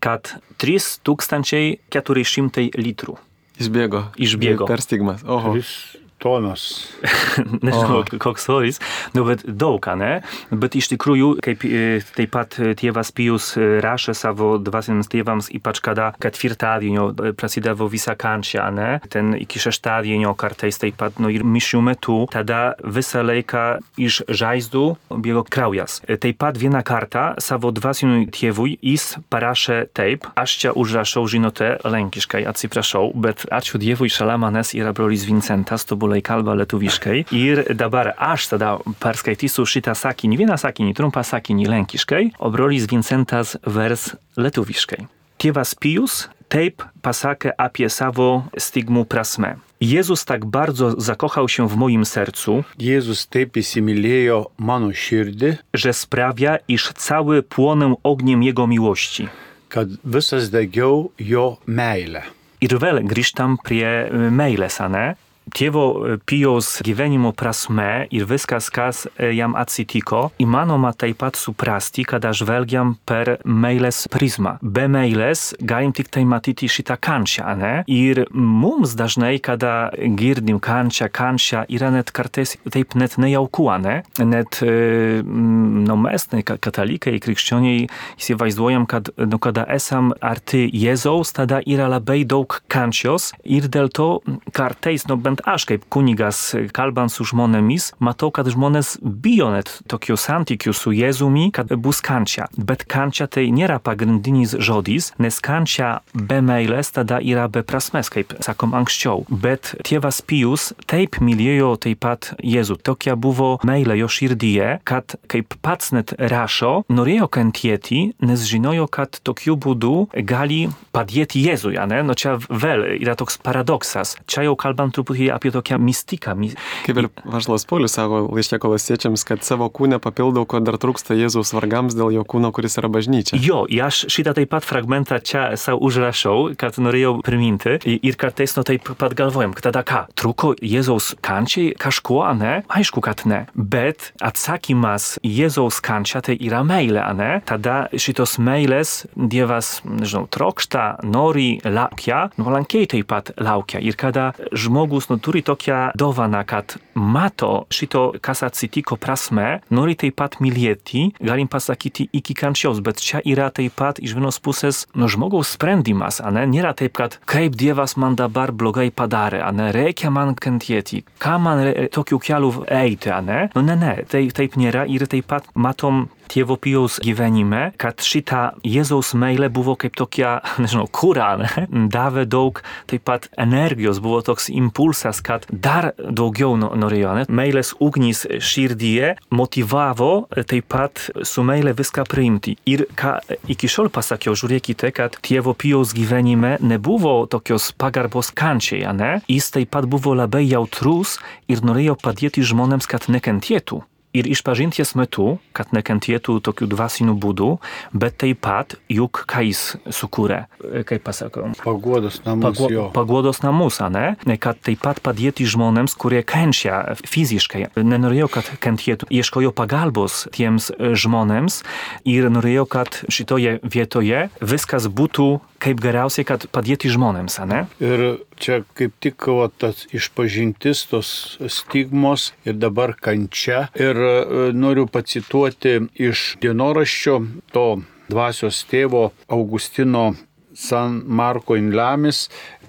kad 0.02 0.22
3400 0.62 2.70
litrų. 2.78 3.14
Išbėgo. 3.62 4.00
Išbėgo. 4.16 4.66
Per 4.66 4.80
stigmas. 4.82 5.22
Oho. 5.28 5.52
Tris 5.58 6.01
tonos. 6.22 6.86
Nežinau, 7.66 8.02
koks 8.22 8.46
svoris, 8.46 8.80
nu, 9.16 9.26
bet 9.28 9.44
daug, 9.46 9.82
ne? 9.98 10.20
Bet 10.50 10.76
iš 10.78 10.92
tikrųjų, 10.94 11.34
kaip 11.44 11.66
e, 11.66 12.00
taip 12.16 12.32
pat 12.34 12.56
tėvas 12.78 13.12
Pijus 13.16 13.52
e, 13.58 13.68
rašė 13.84 14.14
savo 14.16 14.54
dvasiniams 14.62 15.10
tėvams, 15.12 15.50
ypač 15.58 15.82
kada 15.84 16.12
ketvirtadienio 16.22 17.10
e, 17.12 17.32
prasidavo 17.36 17.88
visa 17.92 18.14
kančia, 18.18 18.68
ne? 18.74 19.00
Ten 19.12 19.34
iki 19.38 19.60
šeštadienio 19.62 20.34
kartais 20.38 20.80
taip 20.80 20.98
pat, 21.00 21.18
nu 21.22 21.32
ir 21.32 21.44
mišių 21.44 21.82
metu, 21.84 22.18
tada 22.32 22.74
visą 22.82 23.24
laiką 23.26 23.66
iš 24.00 24.22
žaizdų 24.30 24.84
bėgo 25.22 25.44
kraujas. 25.48 26.00
E, 26.06 26.16
Taip 26.22 26.38
pat 26.42 26.58
vieną 26.58 26.82
kartą 26.86 27.24
savo 27.42 27.72
dvasiniui 27.74 28.28
tėvui 28.32 28.76
jis 28.82 29.16
parašė 29.32 29.78
taip, 29.96 30.26
aš 30.38 30.56
čia 30.62 30.74
užrašau, 30.78 31.24
žinote, 31.30 31.74
lenkiškai, 31.84 32.44
atsiprašau, 32.48 33.10
bet 33.14 33.46
ačiū 33.52 33.80
Dievui, 33.82 34.10
šalia 34.12 34.38
manęs 34.40 34.74
yra 34.78 34.92
brolis 34.96 35.26
Vincentas, 35.28 35.86
tobulai 36.12 36.22
kalba 36.22 36.54
lietuviškai. 36.54 37.24
Ir 37.32 37.64
dabar 37.74 38.14
aš 38.18 38.52
tada 38.52 38.78
perskaitysiu 39.00 39.64
šitą 39.64 39.94
sakinį, 39.94 40.36
vieną 40.44 40.58
sakinį, 40.58 40.94
trumpą 40.94 41.22
sakinį 41.24 41.68
lenkiškai, 41.68 42.32
o 42.38 42.50
brolis 42.50 42.86
Vincentas 42.90 43.56
vers 43.64 44.14
lietuviškai. 44.36 45.06
Tėvas 45.38 45.74
Pijus 45.74 46.28
taip 46.48 46.82
pasakė 47.02 47.54
apie 47.58 47.88
savo 47.88 48.44
stigmų 48.56 49.06
prasme. 49.06 49.56
Jezus 49.80 50.24
tak 50.24 50.44
bardzo 50.44 51.00
zakochał 51.00 51.48
się 51.48 51.66
w 51.68 51.76
moim 51.76 52.04
sercu, 52.04 52.62
Jėzus 52.78 53.26
taip 53.26 53.56
įsimylėjo 53.56 54.52
mano 54.58 54.92
širdį, 54.92 55.58
że 55.74 55.92
sprawia, 55.92 56.58
iż 56.68 56.92
cały 56.94 57.42
płonę 57.42 57.94
ogniem 58.02 58.42
Jego 58.42 58.66
miłości. 58.66 59.28
kad 59.68 59.88
visas 60.04 60.50
degiau 60.50 61.10
jo 61.18 61.56
meilę. 61.66 62.22
Ir 62.60 62.76
vėl 62.78 63.00
grįžtam 63.08 63.56
prie 63.64 63.86
e, 64.04 64.30
meilės, 64.30 64.76
ane? 64.84 65.16
Tėvo 65.50 65.84
e, 66.14 66.16
Pijaus 66.22 66.78
gyvenimo 66.86 67.32
prasme 67.34 68.06
ir 68.14 68.26
viskas, 68.30 68.68
kas 68.72 69.04
e, 69.16 69.32
jam 69.34 69.56
atsitiko, 69.58 70.28
įmanoma 70.42 70.92
taip 70.94 71.18
pat 71.22 71.36
suprasti, 71.38 72.04
kada 72.08 72.30
žvelgiam 72.36 72.94
per 73.08 73.36
meilės 73.44 74.04
prizmą. 74.12 74.56
Be 74.62 74.86
meilės 74.90 75.50
galim 75.58 75.92
tik 75.96 76.12
tai 76.14 76.22
matyti 76.28 76.70
šitą 76.70 76.96
kančią, 77.02 77.56
ne? 77.58 77.72
Ir 77.90 78.24
mums 78.32 78.94
dažnai, 78.98 79.34
kada 79.42 79.90
girdim 80.18 80.60
kančią, 80.62 81.10
kančią, 81.12 81.64
yra 81.72 81.90
net 81.94 82.14
kartais 82.14 82.54
taip 82.70 82.94
net 82.98 83.18
nejauku, 83.20 83.66
ne? 83.82 83.98
Net, 84.22 84.60
e, 84.62 85.20
mm, 85.22 85.82
no 85.88 85.98
mes, 86.00 86.28
ne, 86.32 86.42
ka- 86.46 86.58
katalikai, 86.62 87.18
krikščioniai, 87.22 87.88
įsivaizduojam, 88.20 88.86
kad, 88.90 89.10
nu, 89.18 89.42
kada 89.42 89.66
esam 89.74 90.12
arti 90.22 90.64
Jėzaus, 90.70 91.34
tada 91.36 91.60
yra 91.66 91.90
labai 91.90 92.22
daug 92.28 92.60
kančios 92.72 93.32
ir 93.44 93.68
dėl 93.72 93.90
to 93.92 94.08
kartais, 94.54 95.06
no 95.10 95.18
bent 95.32 95.40
aš 95.48 95.64
kaip 95.64 95.84
kunigas, 95.88 96.52
kalbant 96.76 97.12
su 97.12 97.24
žmonėmis, 97.24 97.92
matau, 98.02 98.30
kad 98.34 98.48
žmonės 98.52 98.98
bijo 99.00 99.48
net 99.54 99.70
tokių 99.88 100.16
santykių 100.20 100.74
su 100.76 100.92
Jėzumi, 100.92 101.50
kad 101.56 101.72
bus 101.80 102.02
kančia. 102.04 102.48
Bet 102.56 102.84
kančia 102.84 103.26
tai 103.26 103.48
nėra 103.48 103.78
pagrindinis 103.80 104.52
žodis, 104.60 105.12
nes 105.18 105.40
kančia 105.40 106.02
be 106.12 106.42
meilės 106.44 106.92
tada 106.92 107.20
yra 107.22 107.48
be 107.48 107.62
prasmes, 107.64 108.10
kaip 108.12 108.34
sakom 108.44 108.76
anksčiau. 108.76 109.24
Bet 109.30 109.72
tėvas 109.86 110.20
Pijus 110.22 110.72
taip 110.86 111.18
mylėjo 111.24 111.76
taip 111.80 112.02
pat 112.02 112.32
Jėzų. 112.42 112.76
Tokia 112.84 113.16
buvo 113.16 113.56
meilė 113.64 113.96
jo 114.02 114.10
širdyje, 114.12 114.82
kad 114.84 115.16
kaip 115.32 115.56
pats 115.64 115.94
net 115.96 116.12
rašo, 116.18 116.82
norėjo 116.92 117.30
kentėti, 117.32 118.02
nes 118.20 118.44
žinojo, 118.48 118.88
kad 118.92 119.16
tokiu 119.24 119.56
būdu 119.56 120.10
gali 120.28 120.66
padėti 120.92 121.40
Jėzui, 121.46 121.78
a 121.80 121.88
ne? 121.88 122.02
No 122.04 122.16
čia 122.18 122.36
vėl 122.36 122.84
yra 122.98 123.16
toks 123.16 123.38
paradoksas. 123.42 124.16
Čia 124.28 124.48
jau 124.48 124.56
kalbam 124.58 124.92
truputį 124.92 125.21
apie 125.30 125.50
tokią 125.54 125.78
mistiką. 125.78 126.34
Mi- 126.34 126.54
Kaip 126.86 126.96
ir 126.98 127.08
Vašlas 127.24 127.64
Paulius 127.68 127.92
sako 127.94 128.26
laiškė 128.32 128.58
kolosiečiams, 128.58 129.24
kad 129.28 129.44
savo 129.44 129.68
kūnę 129.70 129.98
papildau, 130.02 130.46
ko 130.46 130.60
dar 130.60 130.74
trūksta 130.80 131.14
Jėzaus 131.14 131.52
vargams 131.54 131.94
dėl 131.94 132.10
jo 132.16 132.24
kūno, 132.24 132.50
kuris 132.52 132.78
yra 132.80 132.88
bažnyčia. 132.88 133.36
Jo, 133.38 133.66
i 133.68 133.80
aš 133.80 134.06
šitą 134.08 134.34
taip 134.34 134.50
pat 134.50 134.64
fragmentą 134.64 135.20
čia 135.22 135.56
sau 135.56 135.78
užrašau, 135.78 136.54
kad 136.56 136.74
norėjau 136.80 137.20
priminti. 137.22 137.78
I- 137.86 138.00
Ir 138.02 138.16
kartais 138.16 138.56
nu 138.56 138.62
taip 138.64 138.88
pat 138.98 139.14
galvojam, 139.14 139.52
kad 139.54 139.70
tada 139.72 139.82
ką, 139.84 140.06
truko 140.16 140.54
Jėzaus 140.60 141.14
kančiai 141.22 141.74
kažkuo, 141.78 142.22
a 142.24 142.34
ne? 142.34 142.62
Aišku, 142.68 143.00
kad 143.00 143.22
ne. 143.26 143.46
Bet 143.54 144.12
atsakymas 144.20 145.18
į 145.22 145.30
Jėzaus 145.42 145.80
kančią 145.84 146.22
tai 146.26 146.36
yra 146.40 146.62
meilė, 146.66 147.02
a 147.04 147.12
ne? 147.14 147.30
Tada 147.46 147.88
šitos 147.94 148.38
meilės 148.42 149.06
Dievas, 149.16 149.80
nežinau, 149.86 150.26
trokšta, 150.32 151.02
nori, 151.04 151.60
laukia, 151.64 152.30
nuolankiai 152.38 152.88
taip 152.90 153.06
pat 153.12 153.30
laukia. 153.38 153.80
Ir 153.82 153.94
kada 153.96 154.32
žmogus 154.52 155.08
nu, 155.12 155.18
turi 155.20 155.42
tokią 155.42 155.92
dovaną, 155.94 156.42
kad 156.46 156.76
mato 156.94 157.66
šito, 157.70 158.12
kas 158.20 158.42
atsitiko 158.42 158.96
prasme, 158.96 159.60
nori 159.70 159.96
taip 159.98 160.16
pat 160.16 160.38
mylėti, 160.40 161.10
galim 161.20 161.50
pasakyti 161.52 162.08
iki 162.16 162.36
kančios, 162.38 162.80
bet 162.84 163.00
čia 163.04 163.20
yra 163.28 163.50
taip 163.52 163.76
pat 163.76 164.00
iš 164.00 164.16
vienos 164.16 164.40
pusės 164.40 164.86
nu, 164.96 165.08
žmogaus 165.12 165.52
sprendimas, 165.56 166.22
ane? 166.24 166.46
Nėra 166.48 166.72
taip, 166.78 166.96
kad 166.96 167.18
kaip 167.28 167.58
Dievas 167.60 167.98
man 168.00 168.16
dabar 168.16 168.54
blogai 168.56 168.88
padarė, 168.88 169.42
ane? 169.44 169.68
Reikia 169.76 170.12
man 170.14 170.32
kentėti, 170.32 171.02
ką 171.20 171.36
man 171.42 171.64
re, 171.66 171.86
tokiu 171.92 172.20
keliu 172.22 172.64
eiti, 172.64 173.12
ane? 173.12 173.50
Nu, 173.56 173.64
ne, 173.68 173.76
ne, 173.76 173.94
taip, 174.08 174.32
taip 174.36 174.56
nėra 174.60 174.88
ir 174.88 175.04
taip 175.10 175.28
pat 175.28 175.52
matom 175.54 176.06
tėvo 176.32 176.56
Pijaus 176.60 176.98
gyvenime, 177.02 177.70
kad 177.80 178.00
šita 178.04 178.42
Jėzaus 178.64 179.12
meilė 179.18 179.50
buvo 179.52 179.74
kaip 179.80 179.96
tokia, 179.98 180.38
nežinau, 180.62 180.86
kūra, 180.96 181.34
ne? 181.40 181.66
davė 181.92 182.24
daug 182.28 182.62
taip 182.90 183.04
pat 183.08 183.28
energijos, 183.40 184.00
buvo 184.02 184.22
toks 184.24 184.48
impulsas, 184.52 185.01
kad 185.24 185.46
dar 185.50 185.92
daugiau 185.98 186.56
no- 186.56 186.72
norėjo, 186.78 187.14
ne? 187.18 187.24
meilės 187.28 187.74
ugnys 187.82 188.24
širdyje 188.38 189.16
motivavo 189.30 190.28
taip 190.46 190.68
pat 190.72 191.10
su 191.26 191.42
meilė 191.42 191.74
viską 191.76 192.06
priimti. 192.08 192.56
Ir 192.66 192.86
ką 192.96 193.18
iki 193.52 193.68
šiol 193.68 193.90
pasakiau, 193.92 194.34
žiūrėkite, 194.38 194.92
kad 194.94 195.18
tėvo 195.24 195.54
Pijaus 195.58 195.94
gyvenime 195.96 196.56
nebuvo 196.60 197.26
tokios 197.26 197.72
pagarbos 197.76 198.32
kančiai, 198.34 198.86
ne? 198.96 199.12
Jis 199.28 199.50
taip 199.54 199.72
pat 199.74 199.88
buvo 199.90 200.14
labai 200.14 200.44
jautrus 200.46 201.18
ir 201.48 201.64
norėjo 201.64 201.98
padėti 202.00 202.44
žmonėms, 202.46 202.88
kad 202.90 203.08
nekentėtų. 203.12 203.82
Ir 204.12 204.26
išpažinties 204.28 204.92
metu, 204.98 205.38
kad 205.56 205.70
nekentėtų 205.72 206.36
tokiu 206.44 206.66
dvasiniu 206.68 207.14
būdu, 207.16 207.54
bet 207.96 208.18
taip 208.20 208.42
pat 208.44 208.74
juk 208.92 209.22
ką 209.30 209.44
jis 209.46 209.62
sukūrė, 209.88 210.42
kaip 210.88 211.04
pasakau, 211.06 211.46
Paguodos 211.62 212.20
namus 212.26 212.44
Pagu 212.44 212.68
jo. 212.72 212.84
paguodos 212.92 213.40
namus, 213.44 213.80
ane? 213.80 214.16
Kad 214.42 214.60
taip 214.60 214.82
pat 214.84 215.00
padėti 215.04 215.46
žmonėms, 215.48 215.96
kurie 215.96 216.20
kenčia 216.26 216.96
fiziškai. 217.00 217.70
Nenorėjo, 217.76 218.28
kad 218.32 218.50
kentėtų. 218.62 219.08
Ieškojo 219.12 219.54
pagalbos 219.56 220.26
tiems 220.36 220.68
žmonėms 220.76 221.62
ir 222.08 222.28
norėjo, 222.32 222.66
kad 222.68 223.00
šitoje 223.08 223.60
vietoje 223.64 224.26
viskas 224.44 224.90
būtų 224.92 225.30
kaip 225.62 225.80
geriausiai, 225.82 226.26
kad 226.26 226.46
padėti 226.52 226.90
žmonėms, 226.92 227.38
ane? 227.44 227.62
Ir 227.82 228.02
čia 228.42 228.62
kaip 228.78 228.96
tik 229.02 229.28
va, 229.30 229.48
tas 229.62 229.86
išpažintis, 229.94 230.86
tos 230.90 231.12
stigmos 231.46 232.30
ir 232.48 232.58
dabar 232.58 232.96
kančia. 232.98 233.68
Ir 233.78 233.98
e, 233.98 234.12
noriu 234.56 234.88
pacituoti 234.90 235.78
iš 236.10 236.32
dienoraščio 236.42 237.18
to 237.54 237.66
dvasios 238.10 238.64
tėvo 238.68 239.10
Augustino 239.32 240.12
San 240.52 241.00
Marko 241.06 241.56
Inlamis 241.56 242.26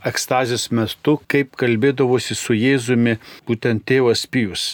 ekstazės 0.07 0.69
metu, 0.71 1.17
kaip 1.27 1.55
kalbėdavosi 1.59 2.35
su 2.35 2.55
Jėzumi 2.55 3.17
būtent 3.47 3.85
tėvas 3.87 4.25
Pijus. 4.27 4.73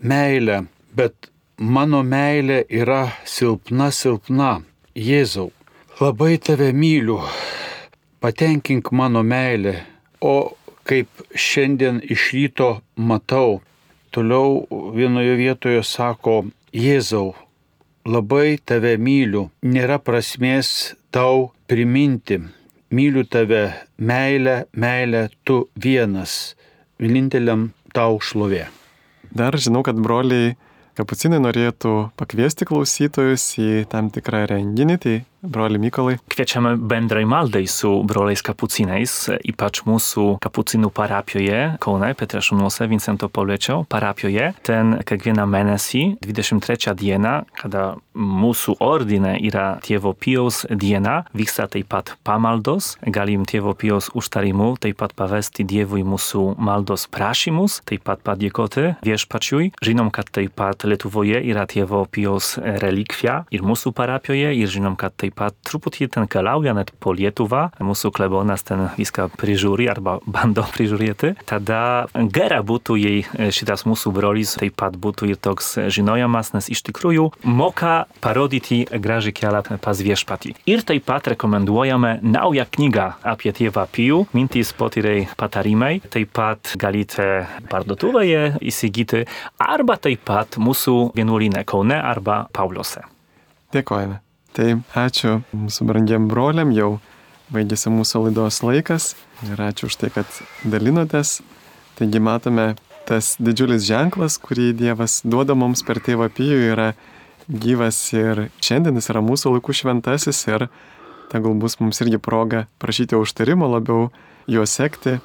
Meilė, 0.00 0.62
bet 0.96 1.30
mano 1.56 2.02
meilė 2.02 2.62
yra 2.68 3.04
silpna, 3.28 3.90
silpna. 3.92 4.60
Jėzau, 4.92 5.48
labai 6.02 6.38
tave 6.38 6.72
myliu, 6.72 7.20
patenkink 8.20 8.90
mano 8.90 9.22
meilę, 9.22 9.74
o 10.20 10.56
kaip 10.88 11.08
šiandien 11.34 12.00
iš 12.14 12.24
ryto 12.34 12.70
matau, 12.96 13.60
toliau 14.10 14.64
vienoje 14.96 15.36
vietoje 15.38 15.84
sako, 15.86 16.34
Jėzau, 16.74 17.36
labai 18.08 18.58
tave 18.66 18.96
myliu, 18.98 19.44
nėra 19.62 20.00
prasmės 20.02 20.96
tau 21.14 21.52
priminti, 21.70 22.40
myliu 22.90 23.22
tave, 23.22 23.64
meilę, 23.98 24.64
meilę 24.74 25.28
tu 25.46 25.68
vienas, 25.76 26.56
vieninteliam 26.98 27.68
tau 27.94 28.18
šlovė. 28.18 28.66
Dar 29.30 29.54
žinau, 29.54 29.84
kad 29.86 30.00
broliai 30.02 30.56
kapucinai 30.98 31.38
norėtų 31.44 31.98
pakviesti 32.18 32.66
klausytojus 32.66 33.52
į 33.62 33.84
tam 33.92 34.10
tikrą 34.10 34.48
renginį, 34.50 34.98
tai 34.98 35.20
broli 35.42 35.78
Mykolai. 35.78 36.16
Kviečiame 36.30 36.76
bendrai 36.76 37.24
maldai 37.24 37.66
su 37.66 37.90
broliais 38.06 38.42
kapucinais, 38.42 39.14
ypač 39.42 39.82
mūsų 39.88 40.38
kapucinų 40.42 40.92
parapijoje, 40.94 41.60
Kaune, 41.82 42.12
Petrešunuose, 42.18 42.86
Vincento 42.90 43.28
Pauliečio 43.28 43.82
parapijoje. 43.90 44.52
Ten 44.66 44.98
kiekvieną 45.06 45.46
mėnesį, 45.50 46.04
23 46.22 46.94
dieną, 46.98 47.34
kada 47.58 47.96
mūsų 48.14 48.76
ordine 48.84 49.34
yra 49.40 49.78
tėvo 49.84 50.12
Pijaus 50.14 50.62
diena, 50.68 51.22
vyksta 51.36 51.66
taip 51.72 51.88
pat 51.92 52.14
pamaldos, 52.26 52.96
galim 53.02 53.46
tėvo 53.48 53.74
Pijaus 53.78 54.10
užtarimu 54.14 54.76
taip 54.82 54.98
pat 55.00 55.14
pavesti 55.16 55.64
Dievui 55.68 56.02
mūsų 56.06 56.56
maldos 56.62 57.06
prašymus, 57.12 57.80
taip 57.88 58.04
pat 58.06 58.22
padėkoti 58.24 58.96
viešpačiui. 59.06 59.72
Žinom, 59.82 60.12
kad 60.14 60.30
taip 60.32 60.54
pat 60.58 60.84
Lietuvoje 60.86 61.40
yra 61.50 61.66
tėvo 61.70 62.04
Pijaus 62.10 62.54
relikvija 62.58 63.42
ir 63.54 63.64
mūsų 63.66 63.94
parapijoje 63.96 64.52
ir 64.58 64.72
žinom, 64.72 64.96
kad 65.00 65.16
taip 65.16 65.31
pat 65.38 65.56
truputį 65.68 66.08
ten 66.14 66.28
keliauja 66.30 66.74
net 66.76 66.92
po 67.02 67.14
Lietuvą, 67.16 67.68
mūsų 67.82 68.12
klebonas 68.14 68.64
ten 68.66 68.86
viską 68.96 69.28
prižiūri 69.40 69.88
arba 69.92 70.18
bando 70.26 70.64
prižiūrėti. 70.74 71.34
Tada 71.48 72.08
gera 72.34 72.62
būtų, 72.66 72.96
jei 73.00 73.50
šitas 73.54 73.86
mūsų 73.88 74.12
brolis 74.14 74.56
taip 74.60 74.76
pat 74.80 74.96
būtų 75.00 75.32
ir 75.32 75.40
toks 75.42 75.74
žinojamas, 75.92 76.52
nes 76.56 76.70
iš 76.72 76.84
tikrųjų 76.88 77.28
moka 77.44 78.06
parodyti 78.24 78.82
gražį 78.92 79.34
kelią 79.36 79.78
pas 79.82 80.00
viešpatį. 80.02 80.54
Ir 80.70 80.84
taip 80.86 81.06
pat 81.08 81.30
rekomenduojame 81.32 82.18
naują 82.22 82.66
knygą 82.76 83.08
apie 83.34 83.52
tėvą 83.56 83.86
Pijų, 83.92 84.22
mintys 84.36 84.72
potyriai 84.76 85.26
patarimai. 85.36 85.98
Taip 86.12 86.32
pat 86.36 86.74
galite 86.80 87.46
parduotuvėje 87.70 88.58
įsigyti 88.64 89.24
arba 89.60 89.98
taip 90.00 90.24
pat 90.28 90.58
mūsų 90.62 91.12
vienuolyne 91.16 91.64
Kaune 91.68 91.98
arba 92.00 92.44
Pauliuose. 92.52 93.04
Dėkojame. 93.72 94.20
Tai 94.52 94.68
ačiū 94.98 95.38
mūsų 95.56 95.86
brangiam 95.88 96.28
broliam, 96.28 96.72
jau 96.76 96.98
baigėsi 97.52 97.92
mūsų 97.92 98.26
laidos 98.26 98.60
laikas 98.64 99.14
ir 99.48 99.60
ačiū 99.60 99.88
už 99.88 99.96
tai, 100.00 100.10
kad 100.12 100.28
dalinotės. 100.68 101.40
Taigi 101.96 102.20
matome, 102.20 102.74
tas 103.08 103.34
didžiulis 103.40 103.84
ženklas, 103.88 104.38
kurį 104.40 104.72
Dievas 104.76 105.20
duoda 105.24 105.56
mums 105.58 105.84
per 105.84 106.00
tėvą 106.04 106.28
Pijų, 106.32 106.60
yra 106.72 106.92
gyvas 107.48 107.98
ir 108.16 108.46
šiandien 108.62 108.96
jis 109.00 109.10
yra 109.12 109.22
mūsų 109.24 109.56
laikų 109.56 109.76
šventasis 109.76 110.44
ir 110.48 110.68
tegul 111.32 111.56
bus 111.60 111.78
mums 111.80 112.00
irgi 112.04 112.20
proga 112.22 112.66
prašyti 112.82 113.16
užtarimo 113.18 113.68
labiau 113.72 114.10
juo 114.50 114.66
sekti. 114.68 115.18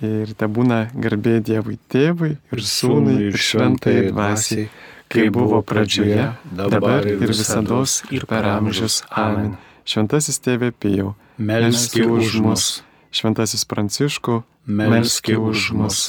Ir 0.00 0.30
te 0.38 0.46
būna 0.48 0.86
garbė 0.96 1.42
Dievui 1.44 1.76
tėvui 1.92 2.30
ir 2.38 2.60
sūnui 2.64 3.18
ir 3.26 3.36
šventai 3.36 3.96
dvasiai, 4.08 4.70
kaip 5.10 5.32
buvo 5.34 5.60
pradžioje, 5.66 6.30
dabar 6.54 7.06
ir 7.06 7.18
visada 7.26 7.82
ir 8.14 8.26
per 8.30 8.46
amžius. 8.46 9.02
Amen. 9.10 9.56
Šventasis 9.84 10.38
tėvė 10.44 10.70
Pijau, 10.76 11.14
Melski 11.40 12.04
už 12.06 12.38
mus, 12.44 12.66
šventasis 13.10 13.64
Pranciškų, 13.66 14.42
melski 14.70 15.34
už 15.40 15.70
mus, 15.74 16.02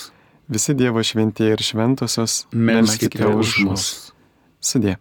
visi 0.51 0.75
Dievo 0.77 1.01
šventieji 1.01 1.57
ir 1.57 1.63
šventosios, 1.65 2.45
melskite 2.53 3.25
už 3.31 3.55
mus. 3.65 3.87
Sudė. 4.61 4.99